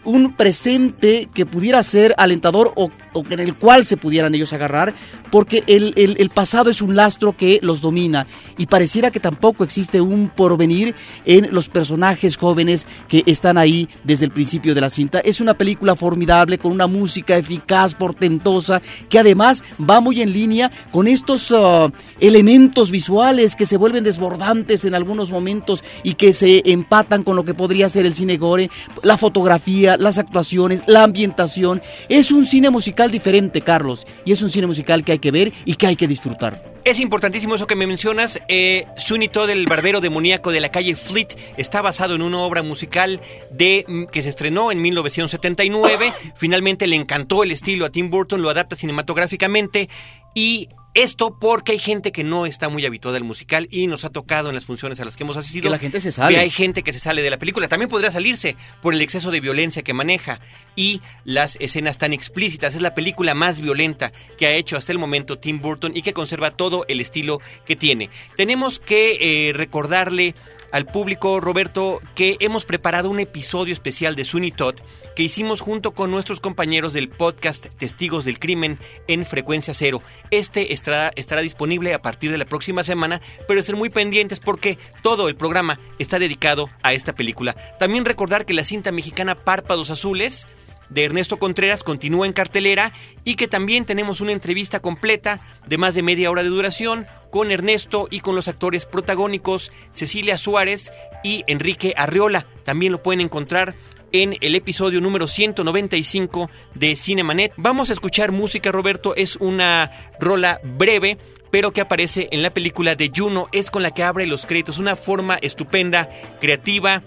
un 0.05 0.33
presente 0.33 1.29
que 1.33 1.45
pudiera 1.45 1.81
ser 1.83 2.13
alentador 2.17 2.71
o, 2.75 2.91
en 3.29 3.39
el 3.39 3.55
cual 3.55 3.85
se 3.85 3.97
pudieran 3.97 4.35
ellos 4.35 4.53
agarrar, 4.53 4.93
porque 5.31 5.63
el, 5.67 6.29
pasado 6.33 6.69
es 6.69 6.81
un 6.81 6.95
lastro 6.95 7.35
que 7.35 7.59
los 7.63 7.81
domina 7.81 8.27
y 8.57 8.67
pareciera 8.67 9.11
que 9.11 9.19
tampoco 9.19 9.63
existe 9.63 10.01
un 10.01 10.29
porvenir 10.29 10.95
en 11.25 11.53
los 11.53 11.69
personajes 11.69 12.37
jóvenes 12.37 12.87
que 13.07 13.23
están 13.25 13.57
ahí 13.57 13.89
desde 14.03 14.25
el 14.25 14.31
principio 14.31 14.75
de 14.75 14.81
la 14.81 14.89
cinta. 14.89 15.19
Es 15.19 15.41
una 15.41 15.55
película 15.55 15.95
formidable 15.95 16.57
con 16.57 16.71
una 16.71 16.87
música 16.87 17.37
eficaz, 17.37 17.95
portentosa, 17.95 18.81
que 19.09 19.19
además 19.19 19.63
va 19.79 20.01
muy 20.01 20.21
en 20.21 20.33
línea 20.33 20.71
con 20.91 21.07
estos 21.07 21.49
uh, 21.51 21.91
elementos 22.19 22.91
visuales 22.91 23.55
que 23.55 23.65
se 23.65 23.77
vuelven 23.77 24.03
desbordantes 24.03 24.85
en 24.85 24.95
algunos 24.95 25.31
momentos 25.31 25.83
y 26.03 26.13
que 26.13 26.33
se 26.33 26.61
empatan 26.65 27.23
con 27.23 27.35
lo 27.35 27.43
que 27.43 27.53
podría 27.53 27.89
ser 27.89 28.05
el 28.05 28.13
cine 28.13 28.37
gore, 28.37 28.69
la 29.01 29.17
fotografía, 29.17 29.92
las 29.97 30.17
actuaciones, 30.17 30.83
la 30.87 31.03
ambientación. 31.03 31.81
Es 32.09 32.31
un 32.31 32.45
cine 32.45 32.69
musical 32.69 33.11
diferente, 33.11 33.61
Carlos, 33.61 34.05
y 34.25 34.31
es 34.31 34.41
un 34.41 34.49
cine 34.49 34.67
musical 34.67 35.03
que 35.03 35.13
hay 35.13 35.19
que 35.19 35.31
ver 35.31 35.51
y 35.65 35.75
que 35.75 35.87
hay 35.87 35.95
que 35.95 36.07
disfrutar. 36.07 36.73
Es 36.85 36.99
importantísimo 36.99 37.55
eso 37.55 37.65
que 37.65 37.77
me 37.77 37.87
mencionas. 37.87 38.41
Eh, 38.49 38.85
Todd, 39.31 39.49
el 39.49 39.67
barbero 39.67 40.01
demoníaco 40.01 40.51
de 40.51 40.59
la 40.59 40.69
calle 40.69 40.97
Fleet, 40.97 41.29
está 41.55 41.81
basado 41.81 42.15
en 42.15 42.21
una 42.21 42.39
obra 42.39 42.61
musical 42.61 43.21
de 43.51 43.85
mm, 43.87 44.03
que 44.05 44.21
se 44.21 44.29
estrenó 44.29 44.69
en 44.69 44.81
1979. 44.81 46.11
Finalmente 46.35 46.87
le 46.87 46.97
encantó 46.97 47.43
el 47.43 47.51
estilo 47.51 47.85
a 47.85 47.89
Tim 47.89 48.09
Burton, 48.09 48.41
lo 48.41 48.49
adapta 48.49 48.75
cinematográficamente 48.75 49.87
y 50.35 50.67
esto 50.93 51.37
porque 51.39 51.73
hay 51.73 51.79
gente 51.79 52.11
que 52.11 52.23
no 52.23 52.45
está 52.45 52.69
muy 52.69 52.85
habituada 52.85 53.17
al 53.17 53.23
musical 53.23 53.67
y 53.71 53.87
nos 53.87 54.05
ha 54.05 54.09
tocado 54.09 54.49
en 54.49 54.55
las 54.55 54.65
funciones 54.65 54.99
a 54.99 55.05
las 55.05 55.17
que 55.17 55.23
hemos 55.23 55.37
asistido. 55.37 55.63
Que 55.63 55.69
la 55.69 55.79
gente 55.79 55.99
se 56.01 56.11
sale. 56.11 56.35
Que 56.35 56.41
hay 56.41 56.49
gente 56.49 56.83
que 56.83 56.93
se 56.93 56.99
sale 56.99 57.21
de 57.21 57.29
la 57.29 57.39
película. 57.39 57.67
También 57.67 57.89
podría 57.89 58.11
salirse 58.11 58.55
por 58.81 58.93
el 58.93 59.01
exceso 59.01 59.31
de 59.31 59.39
violencia 59.39 59.81
que 59.81 59.93
maneja 59.93 60.39
y 60.75 61.01
las 61.23 61.57
escenas 61.59 61.97
tan 61.97 62.13
explícitas. 62.13 62.75
Es 62.75 62.81
la 62.81 62.93
película 62.93 63.33
más 63.33 63.61
violenta 63.61 64.11
que 64.37 64.47
ha 64.47 64.53
hecho 64.53 64.77
hasta 64.77 64.91
el 64.91 64.99
momento 64.99 65.37
Tim 65.39 65.61
Burton 65.61 65.93
y 65.95 66.01
que 66.01 66.13
conserva 66.13 66.51
todo 66.51 66.85
el 66.87 67.01
estilo 67.01 67.39
que 67.65 67.75
tiene. 67.75 68.09
Tenemos 68.37 68.79
que 68.79 69.49
eh, 69.49 69.53
recordarle 69.53 70.35
al 70.73 70.87
público, 70.87 71.39
Roberto, 71.39 72.01
que 72.15 72.35
hemos 72.39 72.65
preparado 72.65 73.09
un 73.11 73.19
episodio 73.19 73.73
especial 73.73 74.15
de 74.15 74.25
Sunny 74.25 74.51
Todd 74.51 74.75
que 75.15 75.21
hicimos 75.21 75.61
junto 75.61 75.91
con 75.91 76.09
nuestros 76.09 76.39
compañeros 76.39 76.93
del 76.93 77.09
podcast 77.09 77.67
Testigos 77.77 78.25
del 78.25 78.39
Crimen 78.39 78.79
en 79.07 79.23
Frecuencia 79.27 79.75
Cero. 79.75 80.01
Este 80.31 80.73
estará, 80.73 81.11
estará 81.15 81.41
disponible 81.41 81.93
a 81.93 82.01
partir 82.01 82.31
de 82.31 82.39
la 82.39 82.45
próxima 82.45 82.83
semana, 82.83 83.21
pero 83.47 83.61
ser 83.61 83.75
muy 83.75 83.91
pendientes 83.91 84.39
porque 84.39 84.79
todo 85.03 85.29
el 85.29 85.35
programa 85.35 85.79
está 85.99 86.17
dedicado 86.17 86.71
a 86.81 86.93
esta 86.93 87.13
película. 87.13 87.55
También 87.77 88.03
recordar 88.03 88.47
que 88.47 88.55
la 88.55 88.65
cinta 88.65 88.91
mexicana 88.91 89.35
Párpados 89.35 89.91
Azules 89.91 90.47
de 90.93 91.03
Ernesto 91.03 91.37
Contreras 91.37 91.83
continúa 91.83 92.25
en 92.25 92.33
cartelera 92.33 92.93
y 93.23 93.35
que 93.35 93.47
también 93.47 93.85
tenemos 93.85 94.21
una 94.21 94.31
entrevista 94.31 94.79
completa 94.79 95.39
de 95.65 95.77
más 95.77 95.95
de 95.95 96.03
media 96.03 96.29
hora 96.29 96.43
de 96.43 96.49
duración 96.49 97.07
con 97.31 97.51
Ernesto 97.51 98.07
y 98.11 98.19
con 98.19 98.35
los 98.35 98.47
actores 98.47 98.85
protagónicos 98.85 99.71
Cecilia 99.91 100.37
Suárez 100.37 100.91
y 101.23 101.43
Enrique 101.47 101.93
Arriola. 101.97 102.45
También 102.63 102.91
lo 102.91 103.01
pueden 103.01 103.21
encontrar 103.21 103.73
en 104.11 104.37
el 104.41 104.55
episodio 104.55 105.01
número 105.01 105.27
195 105.27 106.49
de 106.75 106.95
Cinemanet. 106.95 107.53
Vamos 107.57 107.89
a 107.89 107.93
escuchar 107.93 108.31
música, 108.31 108.71
Roberto. 108.71 109.15
Es 109.15 109.35
una 109.37 109.91
rola 110.19 110.61
breve, 110.63 111.17
pero 111.49 111.71
que 111.71 111.81
aparece 111.81 112.29
en 112.31 112.43
la 112.43 112.51
película 112.51 112.95
de 112.95 113.11
Juno. 113.13 113.49
Es 113.51 113.71
con 113.71 113.81
la 113.81 113.91
que 113.91 114.03
abre 114.03 114.27
los 114.27 114.45
créditos. 114.45 114.77
Una 114.77 114.95
forma 114.95 115.37
estupenda, 115.37 116.09
creativa 116.39 117.01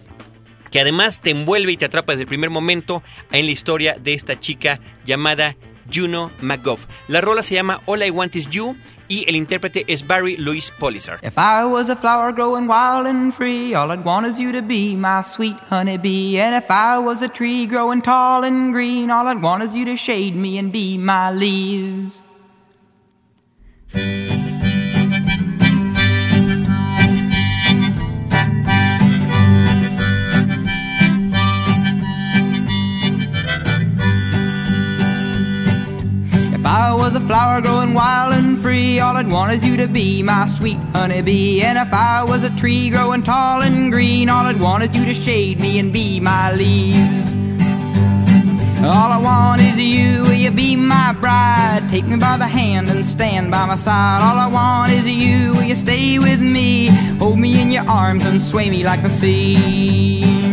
que 0.70 0.80
además 0.80 1.20
te 1.20 1.30
envuelve 1.30 1.72
y 1.72 1.76
te 1.76 1.86
atrapa 1.86 2.12
desde 2.12 2.22
el 2.22 2.28
primer 2.28 2.50
momento 2.50 3.02
en 3.32 3.46
la 3.46 3.52
historia 3.52 3.96
de 3.98 4.14
esta 4.14 4.38
chica 4.38 4.80
llamada 5.04 5.56
Juno 5.92 6.30
McGough. 6.40 6.80
La 7.08 7.20
rola 7.20 7.42
se 7.42 7.54
llama 7.54 7.80
All 7.86 8.02
I 8.02 8.10
Want 8.10 8.36
Is 8.36 8.50
You 8.50 8.76
y 9.08 9.24
el 9.28 9.36
intérprete 9.36 9.84
es 9.86 10.06
Barry 10.06 10.36
Louis 10.36 10.72
Polizar. 10.78 11.18
If 11.22 11.38
I 11.38 11.64
was 11.64 11.88
a 11.88 11.96
flower 11.96 12.32
growing 12.32 12.66
wild 12.66 13.06
and 13.06 13.32
free, 13.32 13.74
all 13.74 13.90
I'd 13.90 14.04
want 14.04 14.26
is 14.26 14.38
you 14.38 14.52
to 14.52 14.62
be 14.62 14.96
my 14.96 15.22
sweet 15.22 15.56
honeybee. 15.70 16.38
And 16.38 16.54
if 16.54 16.70
I 16.70 16.98
was 16.98 17.22
a 17.22 17.28
tree 17.28 17.66
growing 17.66 18.02
tall 18.02 18.44
and 18.44 18.72
green, 18.72 19.10
all 19.10 19.26
I'd 19.26 19.42
want 19.42 19.62
is 19.62 19.74
you 19.74 19.84
to 19.84 19.96
shade 19.96 20.34
me 20.34 20.58
and 20.58 20.72
be 20.72 20.98
my 20.98 21.30
leaves. 21.30 22.22
Was 37.06 37.14
a 37.14 37.20
flower 37.20 37.60
growing 37.60 37.94
wild 37.94 38.32
and 38.32 38.60
free, 38.60 38.98
all 38.98 39.16
I'd 39.16 39.28
want 39.28 39.52
is 39.52 39.64
you 39.64 39.76
to 39.76 39.86
be 39.86 40.24
my 40.24 40.48
sweet 40.48 40.76
honeybee. 40.92 41.62
And 41.62 41.78
if 41.78 41.92
I 41.92 42.24
was 42.24 42.42
a 42.42 42.50
tree 42.56 42.90
growing 42.90 43.22
tall 43.22 43.62
and 43.62 43.92
green, 43.92 44.28
all 44.28 44.44
I'd 44.44 44.58
want 44.58 44.82
is 44.82 44.96
you 44.96 45.04
to 45.04 45.14
shade 45.14 45.60
me 45.60 45.78
and 45.78 45.92
be 45.92 46.18
my 46.18 46.52
leaves. 46.52 47.32
All 48.82 49.12
I 49.12 49.20
want 49.22 49.60
is 49.60 49.78
you, 49.78 50.22
will 50.22 50.32
you 50.32 50.50
be 50.50 50.74
my 50.74 51.12
bride? 51.12 51.86
Take 51.90 52.06
me 52.06 52.16
by 52.16 52.38
the 52.38 52.48
hand 52.48 52.88
and 52.88 53.04
stand 53.04 53.52
by 53.52 53.66
my 53.66 53.76
side. 53.76 54.22
All 54.24 54.36
I 54.36 54.48
want 54.48 54.90
is 54.90 55.08
you, 55.08 55.52
will 55.52 55.62
you 55.62 55.76
stay 55.76 56.18
with 56.18 56.40
me? 56.40 56.88
Hold 57.20 57.38
me 57.38 57.62
in 57.62 57.70
your 57.70 57.88
arms 57.88 58.24
and 58.26 58.40
sway 58.40 58.68
me 58.68 58.82
like 58.82 59.02
the 59.04 59.10
sea. 59.10 60.45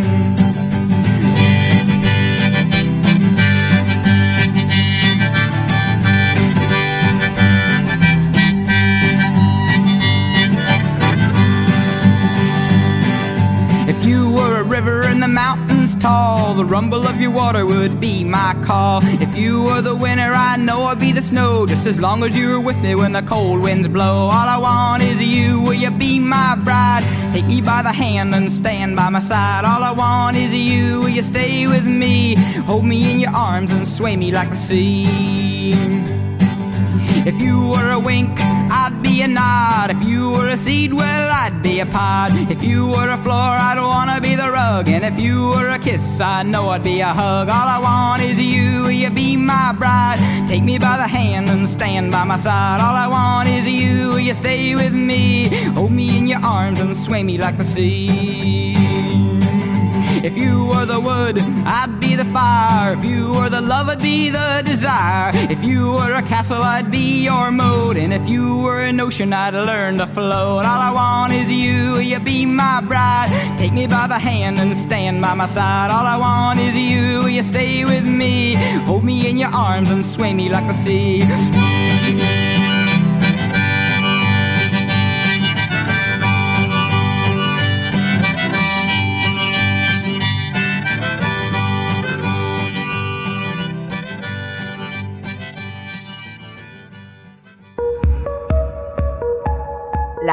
The 15.23 15.27
mountains 15.29 15.95
tall, 15.95 16.53
the 16.53 16.65
rumble 16.65 17.07
of 17.07 17.21
your 17.21 17.31
water 17.31 17.65
would 17.65 17.97
be 17.97 18.25
my 18.25 18.53
call. 18.65 18.99
If 19.21 19.38
you 19.38 19.63
were 19.63 19.81
the 19.81 19.95
winter, 19.95 20.33
I 20.33 20.57
know 20.57 20.81
I'd 20.83 20.99
be 20.99 21.13
the 21.13 21.21
snow, 21.21 21.65
just 21.65 21.86
as 21.86 21.97
long 21.97 22.25
as 22.25 22.36
you 22.36 22.49
were 22.49 22.59
with 22.59 22.77
me 22.81 22.93
when 22.93 23.13
the 23.13 23.21
cold 23.21 23.62
winds 23.62 23.88
blow. 23.88 24.27
All 24.36 24.49
I 24.55 24.57
want 24.57 25.01
is 25.01 25.21
you, 25.23 25.62
will 25.62 25.75
you 25.75 25.91
be 25.91 26.19
my 26.19 26.55
bride? 26.55 27.03
Take 27.31 27.45
me 27.45 27.62
by 27.62 27.81
the 27.83 27.93
hand 27.93 28.36
and 28.36 28.51
stand 28.51 28.97
by 28.97 29.07
my 29.07 29.21
side. 29.21 29.63
All 29.63 29.81
I 29.81 29.91
want 29.91 30.36
is 30.36 30.53
you, 30.53 30.99
will 30.99 31.15
you 31.17 31.23
stay 31.23 31.67
with 31.67 31.88
me? 31.88 32.36
Hold 32.67 32.83
me 32.83 33.09
in 33.09 33.21
your 33.21 33.31
arms 33.31 33.71
and 33.71 33.88
sway 33.88 34.17
me 34.17 34.29
like 34.33 34.49
the 34.49 34.59
sea. 34.59 36.22
If 37.26 37.41
you 37.41 37.69
were 37.69 37.91
a 37.91 37.99
wink, 37.99 38.32
I'd 38.39 38.99
be 39.02 39.21
a 39.21 39.28
nod. 39.28 39.91
If 39.91 40.04
you 40.04 40.32
were 40.32 40.49
a 40.49 40.58
seed, 40.58 40.93
well, 40.93 41.30
I'd 41.32 41.62
be 41.62 41.80
a 41.80 41.86
pod. 41.86 42.32
If 42.52 42.63
you 42.63 42.88
were 42.88 43.10
a 43.10 43.17
floor, 43.17 43.36
I'd 43.67 43.80
wanna 43.80 44.19
be 44.19 44.36
the 44.36 44.49
rug. 44.52 44.89
And 44.89 45.04
if 45.04 45.19
you 45.19 45.49
were 45.49 45.69
a 45.69 45.80
kiss, 45.80 46.19
I 46.19 46.43
know 46.43 46.69
I'd 46.69 46.84
be 46.84 46.99
a 47.02 47.13
hug. 47.13 47.49
All 47.49 47.67
I 47.67 47.80
want 47.80 48.21
is 48.21 48.39
you, 48.39 48.82
will 48.82 48.91
you 48.91 49.10
be 49.10 49.36
my 49.36 49.73
bride? 49.73 50.19
Take 50.47 50.63
me 50.63 50.78
by 50.78 50.97
the 50.97 51.08
hand 51.08 51.49
and 51.49 51.69
stand 51.69 52.12
by 52.12 52.23
my 52.23 52.38
side. 52.38 52.82
All 52.82 52.95
I 52.95 53.08
want 53.08 53.47
is 53.49 53.65
you, 53.67 54.10
will 54.10 54.19
you 54.19 54.34
stay 54.34 54.76
with 54.76 54.93
me? 54.93 55.47
Hold 55.73 55.91
me 55.91 56.17
in 56.17 56.28
your 56.28 56.43
arms 56.43 56.80
and 56.80 56.95
sway 56.95 57.23
me 57.23 57.38
like 57.38 57.58
the 57.58 57.65
sea. 57.65 58.92
If 60.23 60.38
you 60.38 60.67
were 60.67 60.86
the 60.86 61.01
wood, 61.01 61.38
I'd 61.65 61.99
be 61.99 62.15
the 62.15 62.23
fire. 62.23 62.93
If 62.93 63.03
you 63.03 63.33
were 63.33 63.49
the 63.49 63.59
love, 63.59 63.89
I'd 63.89 64.01
be 64.01 64.29
the 64.29 64.62
desire. 64.63 65.31
If 65.51 65.62
you 65.65 65.91
were 65.91 66.13
a 66.13 66.21
castle, 66.21 66.62
I'd 66.62 66.89
be 66.89 67.25
your 67.25 67.51
moat. 67.51 67.97
And 67.97 68.13
if 68.13 68.25
you 68.25 68.59
were 68.59 68.79
an 68.79 69.01
ocean, 69.01 69.33
I'd 69.33 69.53
learn 69.53 69.97
to 69.97 70.07
float. 70.07 70.63
All 70.63 70.81
I 70.89 70.91
want 70.91 71.33
is 71.33 71.51
you, 71.51 71.97
you 71.97 72.19
be 72.19 72.45
my 72.45 72.79
bride? 72.79 73.27
Take 73.59 73.73
me 73.73 73.86
by 73.86 74.07
the 74.07 74.17
hand 74.17 74.59
and 74.59 74.73
stand 74.77 75.21
by 75.21 75.33
my 75.33 75.47
side. 75.47 75.91
All 75.91 76.05
I 76.05 76.15
want 76.15 76.57
is 76.57 76.73
you, 76.73 77.27
you 77.27 77.43
stay 77.43 77.83
with 77.83 78.07
me? 78.07 78.55
Hold 78.88 79.03
me 79.03 79.29
in 79.29 79.36
your 79.36 79.49
arms 79.49 79.89
and 79.89 80.05
sway 80.05 80.33
me 80.33 80.47
like 80.47 80.65
the 80.67 80.73
sea. 80.73 81.72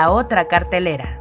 Otra 0.08 0.48
cartelera. 0.48 1.20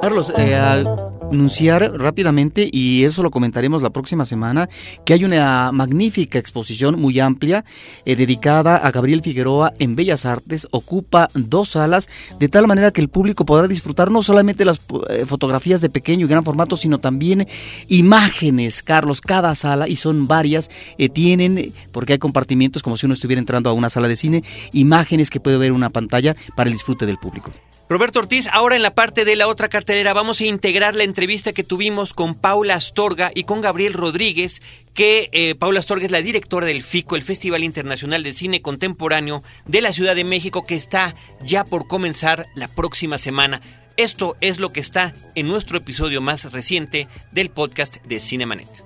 Carlos, 0.00 0.32
eh, 0.36 1.09
anunciar 1.30 1.92
rápidamente, 1.98 2.68
y 2.70 3.04
eso 3.04 3.22
lo 3.22 3.30
comentaremos 3.30 3.82
la 3.82 3.90
próxima 3.90 4.24
semana, 4.24 4.68
que 5.04 5.14
hay 5.14 5.24
una 5.24 5.70
magnífica 5.72 6.38
exposición 6.38 7.00
muy 7.00 7.20
amplia 7.20 7.64
eh, 8.04 8.16
dedicada 8.16 8.76
a 8.76 8.90
Gabriel 8.90 9.22
Figueroa 9.22 9.72
en 9.78 9.96
Bellas 9.96 10.26
Artes. 10.26 10.66
Ocupa 10.70 11.28
dos 11.34 11.70
salas, 11.70 12.08
de 12.38 12.48
tal 12.48 12.66
manera 12.66 12.90
que 12.90 13.00
el 13.00 13.08
público 13.08 13.44
podrá 13.44 13.68
disfrutar 13.68 14.10
no 14.10 14.22
solamente 14.22 14.64
las 14.64 14.80
eh, 15.08 15.24
fotografías 15.26 15.80
de 15.80 15.90
pequeño 15.90 16.26
y 16.26 16.28
gran 16.28 16.44
formato, 16.44 16.76
sino 16.76 16.98
también 16.98 17.46
imágenes, 17.88 18.82
Carlos. 18.82 19.20
Cada 19.20 19.54
sala, 19.54 19.88
y 19.88 19.96
son 19.96 20.26
varias, 20.26 20.70
eh, 20.98 21.08
tienen, 21.08 21.72
porque 21.92 22.14
hay 22.14 22.18
compartimientos 22.18 22.82
como 22.82 22.96
si 22.96 23.06
uno 23.06 23.14
estuviera 23.14 23.40
entrando 23.40 23.70
a 23.70 23.72
una 23.72 23.90
sala 23.90 24.08
de 24.08 24.16
cine, 24.16 24.42
imágenes 24.72 25.30
que 25.30 25.40
puede 25.40 25.58
ver 25.58 25.72
una 25.72 25.90
pantalla 25.90 26.36
para 26.56 26.68
el 26.68 26.74
disfrute 26.74 27.06
del 27.06 27.18
público. 27.18 27.50
Roberto 27.90 28.20
Ortiz, 28.20 28.46
ahora 28.52 28.76
en 28.76 28.82
la 28.82 28.94
parte 28.94 29.24
de 29.24 29.34
la 29.34 29.48
otra 29.48 29.68
cartelera 29.68 30.12
vamos 30.12 30.40
a 30.40 30.44
integrar 30.44 30.94
la 30.94 31.02
entrevista 31.02 31.52
que 31.52 31.64
tuvimos 31.64 32.14
con 32.14 32.36
Paula 32.36 32.76
Astorga 32.76 33.32
y 33.34 33.42
con 33.42 33.62
Gabriel 33.62 33.94
Rodríguez, 33.94 34.62
que 34.94 35.28
eh, 35.32 35.56
Paula 35.56 35.80
Astorga 35.80 36.04
es 36.04 36.12
la 36.12 36.22
directora 36.22 36.66
del 36.66 36.82
FICO, 36.82 37.16
el 37.16 37.24
Festival 37.24 37.64
Internacional 37.64 38.22
de 38.22 38.32
Cine 38.32 38.62
Contemporáneo 38.62 39.42
de 39.66 39.80
la 39.80 39.92
Ciudad 39.92 40.14
de 40.14 40.22
México, 40.22 40.64
que 40.64 40.76
está 40.76 41.16
ya 41.42 41.64
por 41.64 41.88
comenzar 41.88 42.46
la 42.54 42.68
próxima 42.68 43.18
semana. 43.18 43.60
Esto 43.96 44.36
es 44.40 44.60
lo 44.60 44.72
que 44.72 44.78
está 44.78 45.12
en 45.34 45.48
nuestro 45.48 45.76
episodio 45.76 46.20
más 46.20 46.52
reciente 46.52 47.08
del 47.32 47.50
podcast 47.50 47.96
de 48.04 48.20
Cinemanet 48.20 48.84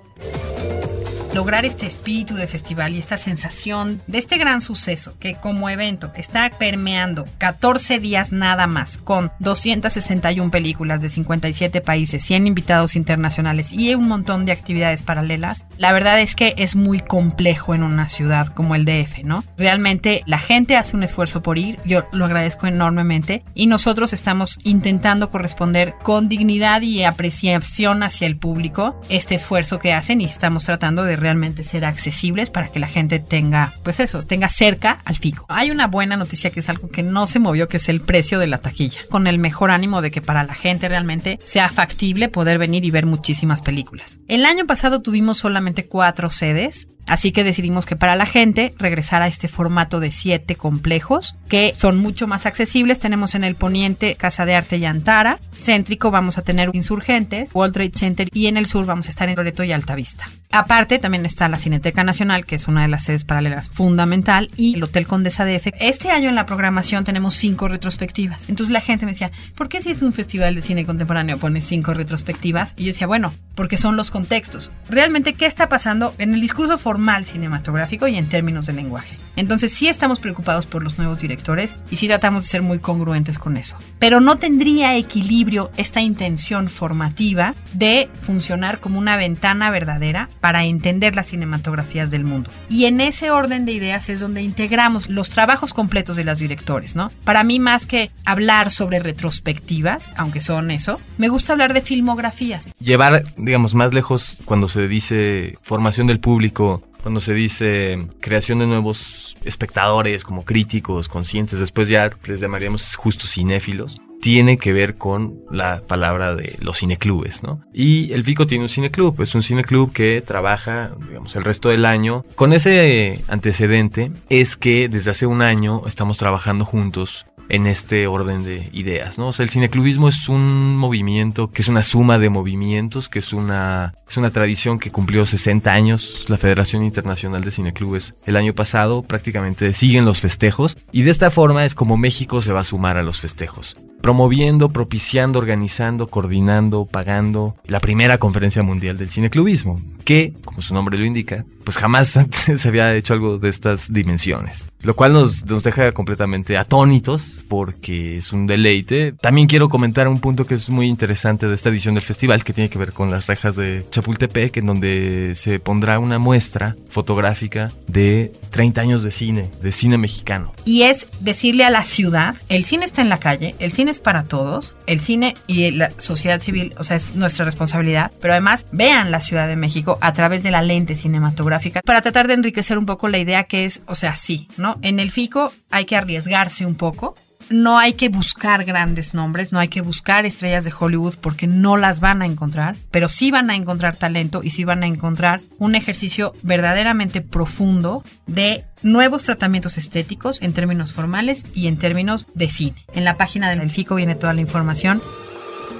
lograr 1.35 1.65
este 1.65 1.85
espíritu 1.85 2.35
de 2.35 2.47
festival 2.47 2.95
y 2.95 2.97
esta 2.97 3.17
sensación 3.17 4.01
de 4.07 4.19
este 4.19 4.37
gran 4.37 4.61
suceso 4.61 5.19
que 5.19 5.35
como 5.35 5.69
evento 5.69 6.13
está 6.15 6.49
permeando 6.49 7.25
14 7.39 7.99
días 7.99 8.31
nada 8.31 8.67
más 8.67 8.97
con 8.97 9.33
261 9.39 10.49
películas 10.49 11.01
de 11.01 11.09
57 11.09 11.81
países, 11.81 12.23
100 12.23 12.47
invitados 12.47 12.95
internacionales 12.95 13.73
y 13.73 13.93
un 13.95 14.07
montón 14.07 14.45
de 14.45 14.53
actividades 14.53 15.01
paralelas, 15.01 15.65
la 15.77 15.91
verdad 15.91 16.21
es 16.21 16.35
que 16.35 16.53
es 16.57 16.77
muy 16.77 17.01
complejo 17.01 17.75
en 17.75 17.83
una 17.83 18.07
ciudad 18.07 18.47
como 18.47 18.73
el 18.73 18.85
DF, 18.85 19.25
¿no? 19.25 19.43
Realmente 19.57 20.23
la 20.25 20.39
gente 20.39 20.77
hace 20.77 20.95
un 20.95 21.03
esfuerzo 21.03 21.43
por 21.43 21.57
ir, 21.57 21.79
yo 21.83 22.07
lo 22.13 22.23
agradezco 22.23 22.65
enormemente 22.65 23.43
y 23.53 23.67
nosotros 23.67 24.13
estamos 24.13 24.57
intentando 24.63 25.29
corresponder 25.31 25.95
con 26.01 26.29
dignidad 26.29 26.81
y 26.81 27.03
apreciación 27.03 28.03
hacia 28.03 28.25
el 28.25 28.37
público 28.37 29.01
este 29.09 29.35
esfuerzo 29.35 29.79
que 29.79 29.91
hacen 29.91 30.21
y 30.21 30.25
estamos 30.25 30.63
tratando 30.63 31.03
de 31.03 31.24
realmente 31.25 31.63
ser 31.63 31.85
accesibles 31.85 32.51
para 32.51 32.67
que 32.67 32.77
la 32.77 32.87
gente 32.87 33.17
tenga, 33.17 33.73
pues 33.83 33.99
eso, 33.99 34.25
tenga 34.25 34.47
cerca 34.47 35.01
al 35.05 35.17
FICO. 35.17 35.47
Hay 35.49 35.71
una 35.71 35.87
buena 35.87 36.17
noticia 36.17 36.51
que 36.51 36.59
es 36.59 36.69
algo 36.69 36.89
que 36.89 37.01
no 37.01 37.25
se 37.25 37.39
movió, 37.39 37.67
que 37.67 37.77
es 37.77 37.89
el 37.89 37.99
precio 37.99 38.37
de 38.37 38.45
la 38.45 38.59
taquilla, 38.59 39.01
con 39.09 39.25
el 39.25 39.39
mejor 39.39 39.71
ánimo 39.71 40.03
de 40.03 40.11
que 40.11 40.21
para 40.21 40.43
la 40.43 40.53
gente 40.53 40.87
realmente 40.87 41.39
sea 41.43 41.69
factible 41.69 42.29
poder 42.29 42.59
venir 42.59 42.85
y 42.85 42.91
ver 42.91 43.07
muchísimas 43.07 43.63
películas. 43.63 44.19
El 44.27 44.45
año 44.45 44.67
pasado 44.67 45.01
tuvimos 45.01 45.37
solamente 45.37 45.87
cuatro 45.87 46.29
sedes 46.29 46.87
Así 47.05 47.31
que 47.31 47.43
decidimos 47.43 47.85
que 47.85 47.95
para 47.95 48.15
la 48.15 48.25
gente 48.25 48.73
regresar 48.77 49.21
a 49.21 49.27
este 49.27 49.47
formato 49.47 49.99
de 49.99 50.11
siete 50.11 50.55
complejos, 50.55 51.35
que 51.47 51.73
son 51.75 51.97
mucho 51.99 52.27
más 52.27 52.45
accesibles. 52.45 52.99
Tenemos 52.99 53.35
en 53.35 53.43
el 53.43 53.55
poniente 53.55 54.15
Casa 54.15 54.45
de 54.45 54.55
Arte 54.55 54.77
y 54.77 54.85
Antara. 54.85 55.39
Céntrico 55.53 56.11
vamos 56.11 56.37
a 56.37 56.41
tener 56.41 56.69
Insurgentes, 56.73 57.51
World 57.53 57.73
Trade 57.73 57.91
Center 57.93 58.29
y 58.33 58.47
en 58.47 58.57
el 58.57 58.65
sur 58.65 58.85
vamos 58.85 59.07
a 59.07 59.09
estar 59.09 59.29
en 59.29 59.35
Loreto 59.35 59.63
y 59.63 59.71
Altavista. 59.71 60.29
Aparte 60.51 60.99
también 60.99 61.25
está 61.25 61.47
la 61.47 61.57
Cineteca 61.57 62.03
Nacional, 62.03 62.45
que 62.45 62.55
es 62.55 62.67
una 62.67 62.81
de 62.81 62.87
las 62.87 63.03
sedes 63.03 63.23
paralelas 63.23 63.69
fundamental, 63.69 64.49
y 64.55 64.75
el 64.75 64.83
Hotel 64.83 65.05
Condesa 65.05 65.45
de 65.45 65.55
F. 65.55 65.73
Este 65.79 66.11
año 66.11 66.29
en 66.29 66.35
la 66.35 66.45
programación 66.45 67.03
tenemos 67.03 67.35
cinco 67.35 67.67
retrospectivas. 67.67 68.49
Entonces 68.49 68.71
la 68.71 68.81
gente 68.81 69.05
me 69.05 69.11
decía, 69.11 69.31
¿por 69.55 69.69
qué 69.69 69.81
si 69.81 69.91
es 69.91 70.01
un 70.01 70.13
festival 70.13 70.55
de 70.55 70.61
cine 70.61 70.85
contemporáneo 70.85 71.37
pone 71.37 71.61
cinco 71.61 71.93
retrospectivas? 71.93 72.73
Y 72.77 72.85
yo 72.85 72.87
decía, 72.87 73.07
bueno, 73.07 73.33
porque 73.55 73.77
son 73.77 73.95
los 73.95 74.11
contextos. 74.11 74.71
Realmente, 74.89 75.33
¿qué 75.33 75.45
está 75.45 75.69
pasando 75.69 76.15
en 76.17 76.33
el 76.33 76.41
discurso 76.41 76.77
formal? 76.77 76.94
Formal 76.95 77.25
cinematográfico 77.25 78.07
y 78.07 78.15
en 78.15 78.29
términos 78.29 78.67
de 78.67 78.71
lenguaje. 78.71 79.17
Entonces 79.35 79.73
sí 79.73 79.89
estamos 79.89 80.19
preocupados 80.19 80.65
por 80.65 80.81
los 80.81 80.97
nuevos 80.97 81.19
directores 81.19 81.75
y 81.91 81.97
sí 81.97 82.07
tratamos 82.07 82.43
de 82.43 82.47
ser 82.47 82.61
muy 82.61 82.79
congruentes 82.79 83.37
con 83.37 83.57
eso. 83.57 83.75
Pero 83.99 84.21
no 84.21 84.37
tendría 84.37 84.95
equilibrio 84.95 85.71
esta 85.75 85.99
intención 85.99 86.69
formativa 86.69 87.53
de 87.73 88.07
funcionar 88.21 88.79
como 88.79 88.97
una 88.97 89.17
ventana 89.17 89.71
verdadera 89.71 90.29
para 90.39 90.63
entender 90.63 91.17
las 91.17 91.27
cinematografías 91.27 92.11
del 92.11 92.23
mundo. 92.23 92.49
Y 92.69 92.85
en 92.85 93.01
ese 93.01 93.29
orden 93.29 93.65
de 93.65 93.73
ideas 93.73 94.07
es 94.07 94.21
donde 94.21 94.41
integramos 94.41 95.09
los 95.09 95.29
trabajos 95.29 95.73
completos 95.73 96.15
de 96.15 96.23
los 96.23 96.39
directores, 96.39 96.95
¿no? 96.95 97.11
Para 97.25 97.43
mí 97.43 97.59
más 97.59 97.85
que 97.85 98.09
hablar 98.23 98.69
sobre 98.69 98.99
retrospectivas, 98.99 100.13
aunque 100.15 100.39
son 100.39 100.71
eso, 100.71 101.01
me 101.17 101.27
gusta 101.27 101.51
hablar 101.51 101.73
de 101.73 101.81
filmografías. 101.81 102.65
Llevar, 102.79 103.25
digamos, 103.35 103.75
más 103.75 103.93
lejos 103.93 104.39
cuando 104.45 104.69
se 104.69 104.87
dice 104.87 105.55
formación 105.61 106.07
del 106.07 106.21
público, 106.21 106.84
cuando 107.05 107.21
se 107.21 107.35
dice 107.35 108.07
creación 108.19 108.57
de 108.57 108.65
nuevos 108.65 109.37
espectadores 109.45 110.23
como 110.23 110.43
críticos, 110.43 111.07
conscientes, 111.07 111.59
después 111.59 111.87
ya 111.87 112.09
les 112.25 112.39
llamaríamos 112.39 112.95
justo 112.95 113.27
cinéfilos 113.27 114.01
tiene 114.21 114.57
que 114.57 114.73
ver 114.73 114.95
con 114.95 115.35
la 115.51 115.81
palabra 115.81 116.35
de 116.35 116.55
los 116.59 116.79
cineclubes, 116.79 117.43
¿no? 117.43 117.61
Y 117.71 118.11
el 118.11 118.23
FICO 118.23 118.47
tiene 118.47 118.63
un 118.63 118.69
cineclub, 118.69 119.21
es 119.21 119.35
un 119.35 119.43
cineclub 119.43 119.93
que 119.93 120.19
trabaja, 120.21 120.93
digamos, 121.07 121.35
el 121.35 121.43
resto 121.43 121.69
del 121.69 121.85
año. 121.85 122.25
Con 122.33 122.51
ese 122.51 123.23
antecedente 123.27 124.11
es 124.29 124.57
que 124.57 124.89
desde 124.89 125.11
hace 125.11 125.27
un 125.27 125.43
año 125.43 125.83
estamos 125.85 126.17
trabajando 126.17 126.65
juntos 126.65 127.27
en 127.49 127.67
este 127.67 128.07
orden 128.07 128.43
de 128.43 128.69
ideas, 128.73 129.17
¿no? 129.17 129.27
O 129.27 129.33
sea, 129.33 129.43
el 129.43 129.49
cineclubismo 129.49 130.09
es 130.09 130.29
un 130.29 130.75
movimiento 130.77 131.51
que 131.51 131.61
es 131.61 131.67
una 131.67 131.83
suma 131.83 132.17
de 132.17 132.29
movimientos, 132.29 133.09
que 133.09 133.19
es 133.19 133.33
una, 133.33 133.93
es 134.09 134.17
una 134.17 134.31
tradición 134.31 134.79
que 134.79 134.91
cumplió 134.91 135.25
60 135.25 135.71
años 135.71 136.25
la 136.27 136.37
Federación 136.37 136.83
Internacional 136.83 137.43
de 137.43 137.51
Cineclubes 137.51 138.15
el 138.25 138.35
año 138.35 138.53
pasado, 138.53 139.03
prácticamente 139.03 139.73
siguen 139.73 140.05
los 140.05 140.21
festejos 140.21 140.77
y 140.91 141.03
de 141.03 141.11
esta 141.11 141.31
forma 141.31 141.65
es 141.65 141.75
como 141.75 141.97
México 141.97 142.41
se 142.41 142.51
va 142.51 142.61
a 142.61 142.65
sumar 142.65 142.97
a 142.97 143.03
los 143.03 143.21
festejos 143.21 143.75
promoviendo, 144.05 144.69
propiciando, 144.69 145.39
organizando, 145.39 146.05
coordinando, 146.05 146.85
pagando 146.85 147.55
la 147.65 147.79
primera 147.79 148.19
conferencia 148.19 148.61
mundial 148.61 148.99
del 148.99 149.09
cineclubismo, 149.09 149.81
que, 150.03 150.31
como 150.45 150.61
su 150.61 150.75
nombre 150.75 150.95
lo 150.99 151.05
indica, 151.05 151.43
pues 151.63 151.77
jamás 151.77 152.15
antes 152.17 152.61
se 152.61 152.67
había 152.67 152.93
hecho 152.93 153.13
algo 153.13 153.39
de 153.39 153.49
estas 153.49 153.91
dimensiones. 153.91 154.67
Lo 154.81 154.95
cual 154.95 155.13
nos, 155.13 155.43
nos 155.45 155.63
deja 155.63 155.91
completamente 155.91 156.55
atónitos 156.55 157.39
porque 157.47 158.17
es 158.17 158.31
un 158.31 158.45
deleite. 158.45 159.13
También 159.13 159.47
quiero 159.47 159.69
comentar 159.69 160.07
un 160.07 160.19
punto 160.19 160.45
que 160.45 160.53
es 160.53 160.69
muy 160.69 160.87
interesante 160.87 161.47
de 161.47 161.55
esta 161.55 161.69
edición 161.69 161.95
del 161.95 162.03
festival 162.03 162.43
que 162.43 162.53
tiene 162.53 162.69
que 162.69 162.77
ver 162.77 162.93
con 162.93 163.09
las 163.09 163.25
rejas 163.25 163.55
de 163.55 163.83
Chapultepec, 163.89 164.57
en 164.57 164.67
donde 164.67 165.33
se 165.33 165.59
pondrá 165.59 165.97
una 165.97 166.19
muestra 166.19 166.75
fotográfica 166.91 167.71
de 167.87 168.31
30 168.55 168.79
años 168.79 169.03
de 169.03 169.11
cine, 169.11 169.51
de 169.61 169.73
cine 169.73 169.97
mexicano. 169.97 170.53
Y 170.63 170.83
es 170.83 171.07
decirle 171.19 171.65
a 171.65 171.69
la 171.69 171.83
ciudad, 171.83 172.35
el 172.47 172.63
cine 172.63 172.85
está 172.85 173.01
en 173.01 173.09
la 173.09 173.19
calle, 173.19 173.53
el 173.59 173.73
cine 173.73 173.91
es 173.91 173.99
para 173.99 174.23
todos, 174.23 174.77
el 174.87 175.01
cine 175.01 175.33
y 175.45 175.71
la 175.71 175.91
sociedad 175.97 176.39
civil, 176.39 176.73
o 176.77 176.85
sea, 176.85 176.95
es 176.95 177.15
nuestra 177.15 177.43
responsabilidad, 177.43 178.13
pero 178.21 178.31
además 178.31 178.65
vean 178.71 179.11
la 179.11 179.19
Ciudad 179.19 179.49
de 179.49 179.57
México 179.57 179.97
a 179.99 180.13
través 180.13 180.41
de 180.41 180.51
la 180.51 180.61
lente 180.61 180.95
cinematográfica 180.95 181.81
para 181.81 182.01
tratar 182.01 182.29
de 182.29 182.35
enriquecer 182.35 182.77
un 182.77 182.85
poco 182.85 183.09
la 183.09 183.17
idea 183.17 183.43
que 183.43 183.65
es, 183.65 183.81
o 183.87 183.95
sea, 183.95 184.15
sí, 184.15 184.47
¿no? 184.55 184.77
En 184.81 185.01
el 185.01 185.11
FICO 185.11 185.51
hay 185.69 185.83
que 185.83 185.97
arriesgarse 185.97 186.65
un 186.65 186.75
poco. 186.75 187.13
No 187.49 187.77
hay 187.77 187.93
que 187.93 188.09
buscar 188.09 188.65
grandes 188.65 189.13
nombres, 189.13 189.51
no 189.51 189.59
hay 189.59 189.67
que 189.67 189.81
buscar 189.81 190.25
estrellas 190.25 190.63
de 190.65 190.73
Hollywood 190.77 191.15
porque 191.21 191.45
no 191.45 191.77
las 191.77 191.99
van 191.99 192.21
a 192.21 192.25
encontrar, 192.25 192.75
pero 192.89 193.07
sí 193.07 193.29
van 193.29 193.49
a 193.49 193.55
encontrar 193.55 193.95
talento 193.95 194.41
y 194.43 194.49
sí 194.49 194.63
van 194.63 194.83
a 194.83 194.87
encontrar 194.87 195.41
un 195.59 195.75
ejercicio 195.75 196.33
verdaderamente 196.41 197.21
profundo 197.21 198.03
de 198.25 198.65
nuevos 198.81 199.23
tratamientos 199.23 199.77
estéticos 199.77 200.41
en 200.41 200.53
términos 200.53 200.93
formales 200.93 201.43
y 201.53 201.67
en 201.67 201.77
términos 201.77 202.27
de 202.33 202.49
cine. 202.49 202.85
En 202.93 203.03
la 203.03 203.17
página 203.17 203.49
del 203.49 203.69
FICO 203.69 203.95
viene 203.95 204.15
toda 204.15 204.33
la 204.33 204.41
información. 204.41 205.01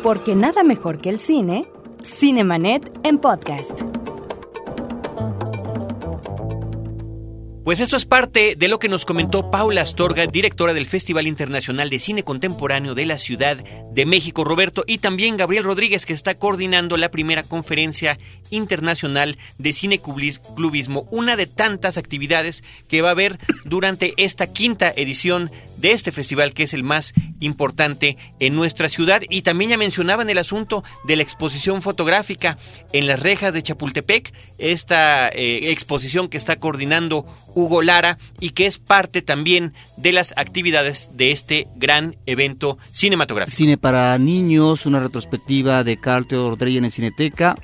Porque 0.04 0.36
nada 0.36 0.64
mejor 0.64 1.00
que 1.00 1.10
el 1.10 1.20
cine, 1.20 1.64
Cinemanet 2.04 2.92
en 3.04 3.18
podcast. 3.18 4.05
Pues 7.66 7.80
esto 7.80 7.98
es 7.98 8.06
parte 8.06 8.56
de 8.56 8.68
lo 8.68 8.78
que 8.78 8.90
nos 8.90 9.06
comentó 9.06 9.50
Paula 9.50 9.82
Astorga, 9.82 10.28
directora 10.28 10.76
del 10.76 10.86
Festival 10.86 11.26
Internacional 11.26 11.90
de 11.90 11.98
Cine 11.98 12.22
Contemporáneo 12.22 12.94
de 12.94 13.08
la 13.08 13.18
Ciudad 13.18 13.58
de 13.58 14.06
México, 14.06 14.44
Roberto, 14.44 14.84
y 14.86 15.00
también 15.00 15.36
Gabriel 15.36 15.64
Rodríguez, 15.64 16.06
que 16.06 16.14
está 16.14 16.36
coordinando 16.38 16.96
la 16.96 17.10
primera 17.10 17.42
conferencia 17.42 18.20
internacional 18.52 19.40
de 19.58 19.74
cine 19.74 20.00
clubismo, 20.00 21.08
una 21.10 21.36
de 21.36 21.48
tantas 21.48 21.98
actividades 21.98 22.64
que 22.88 23.02
va 23.02 23.08
a 23.08 23.14
haber 23.14 23.40
durante 23.64 24.14
esta 24.18 24.46
quinta 24.46 24.94
edición 24.96 25.50
de 25.78 25.92
este 25.92 26.12
festival, 26.12 26.54
que 26.54 26.64
es 26.64 26.74
el 26.74 26.84
más 26.84 27.14
importante 27.40 28.18
en 28.40 28.56
nuestra 28.56 28.90
ciudad. 28.90 29.22
Y 29.30 29.42
también 29.42 29.72
ya 29.72 29.78
mencionaban 29.78 30.30
el 30.30 30.38
asunto 30.38 30.84
de 31.06 31.16
la 31.16 31.24
exposición 31.24 31.82
fotográfica 31.82 32.58
en 32.94 33.08
las 33.08 33.20
rejas 33.20 33.54
de 33.54 33.64
Chapultepec, 33.64 34.34
esta 34.58 35.30
eh, 35.30 35.72
exposición 35.72 36.30
que 36.30 36.38
está 36.38 36.58
coordinando 36.58 37.26
Hugo 37.54 37.82
Lara 37.82 38.18
y 38.40 38.52
que 38.52 38.66
es 38.66 38.80
parte 38.80 39.22
también 39.22 39.74
de 39.98 40.12
las 40.12 40.34
actividades 40.38 41.10
de 41.14 41.32
este 41.32 41.68
gran 41.76 42.16
evento 42.26 42.78
cinematográfico. 42.92 43.56
Cine 43.56 43.78
para 43.78 44.18
niños, 44.18 44.86
una 44.86 45.00
retrospectiva 45.00 45.84
de 45.84 45.98
Carl 45.98 46.28
Theodor 46.28 46.58
Dreyer 46.58 46.84
en 46.84 46.92
Cineteca. 46.92 47.56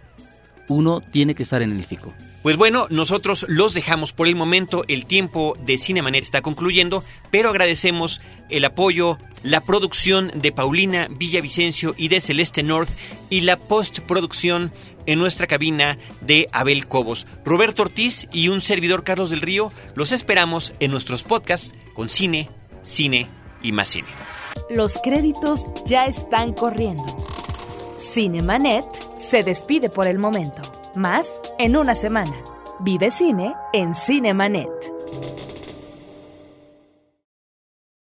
Uno 0.68 1.02
tiene 1.02 1.36
que 1.36 1.44
estar 1.44 1.62
en 1.62 1.72
el 1.72 1.84
FICO. 1.84 2.14
Pues 2.42 2.58
bueno, 2.58 2.88
nosotros 2.90 3.46
los 3.50 3.76
dejamos 3.76 4.14
por 4.14 4.28
el 4.28 4.36
momento. 4.36 4.84
El 4.88 5.06
tiempo 5.06 5.56
de 5.64 5.78
Cinemanet 5.78 6.24
está 6.24 6.42
concluyendo, 6.42 7.04
pero 7.30 7.50
agradecemos 7.50 8.20
el 8.50 8.66
apoyo, 8.66 9.20
la 9.44 9.62
producción 9.62 10.32
de 10.34 10.52
Paulina 10.52 11.08
Villavicencio 11.10 11.94
y 11.98 12.08
de 12.08 12.20
Celeste 12.20 12.64
North 12.64 12.90
y 13.30 13.42
la 13.42 13.58
postproducción 13.58 14.72
en 15.06 15.20
nuestra 15.20 15.46
cabina 15.46 15.98
de 16.22 16.48
Abel 16.52 16.88
Cobos. 16.88 17.28
Roberto 17.46 17.84
Ortiz 17.84 18.28
y 18.32 18.48
un 18.48 18.62
servidor 18.62 19.04
Carlos 19.04 19.30
del 19.30 19.42
Río 19.42 19.72
los 19.96 20.12
esperamos 20.12 20.74
en 20.80 20.92
nuestros 20.92 21.22
podcasts 21.22 21.76
con 21.94 22.10
cine, 22.10 22.50
cine 22.82 23.28
y 23.62 23.72
más 23.72 23.90
cine. 23.90 24.08
Los 24.70 24.98
créditos 25.04 25.66
ya 25.86 26.08
están 26.08 26.54
corriendo. 26.54 27.06
Cinemanet 28.00 28.86
se 29.18 29.44
despide 29.44 29.90
por 29.90 30.08
el 30.08 30.18
momento. 30.18 30.81
Más 30.96 31.42
en 31.58 31.78
una 31.78 31.96
semana. 31.96 32.34
Vive 32.82 33.12
cine 33.12 33.56
en 33.72 33.96
Cinemanet. 33.96 34.91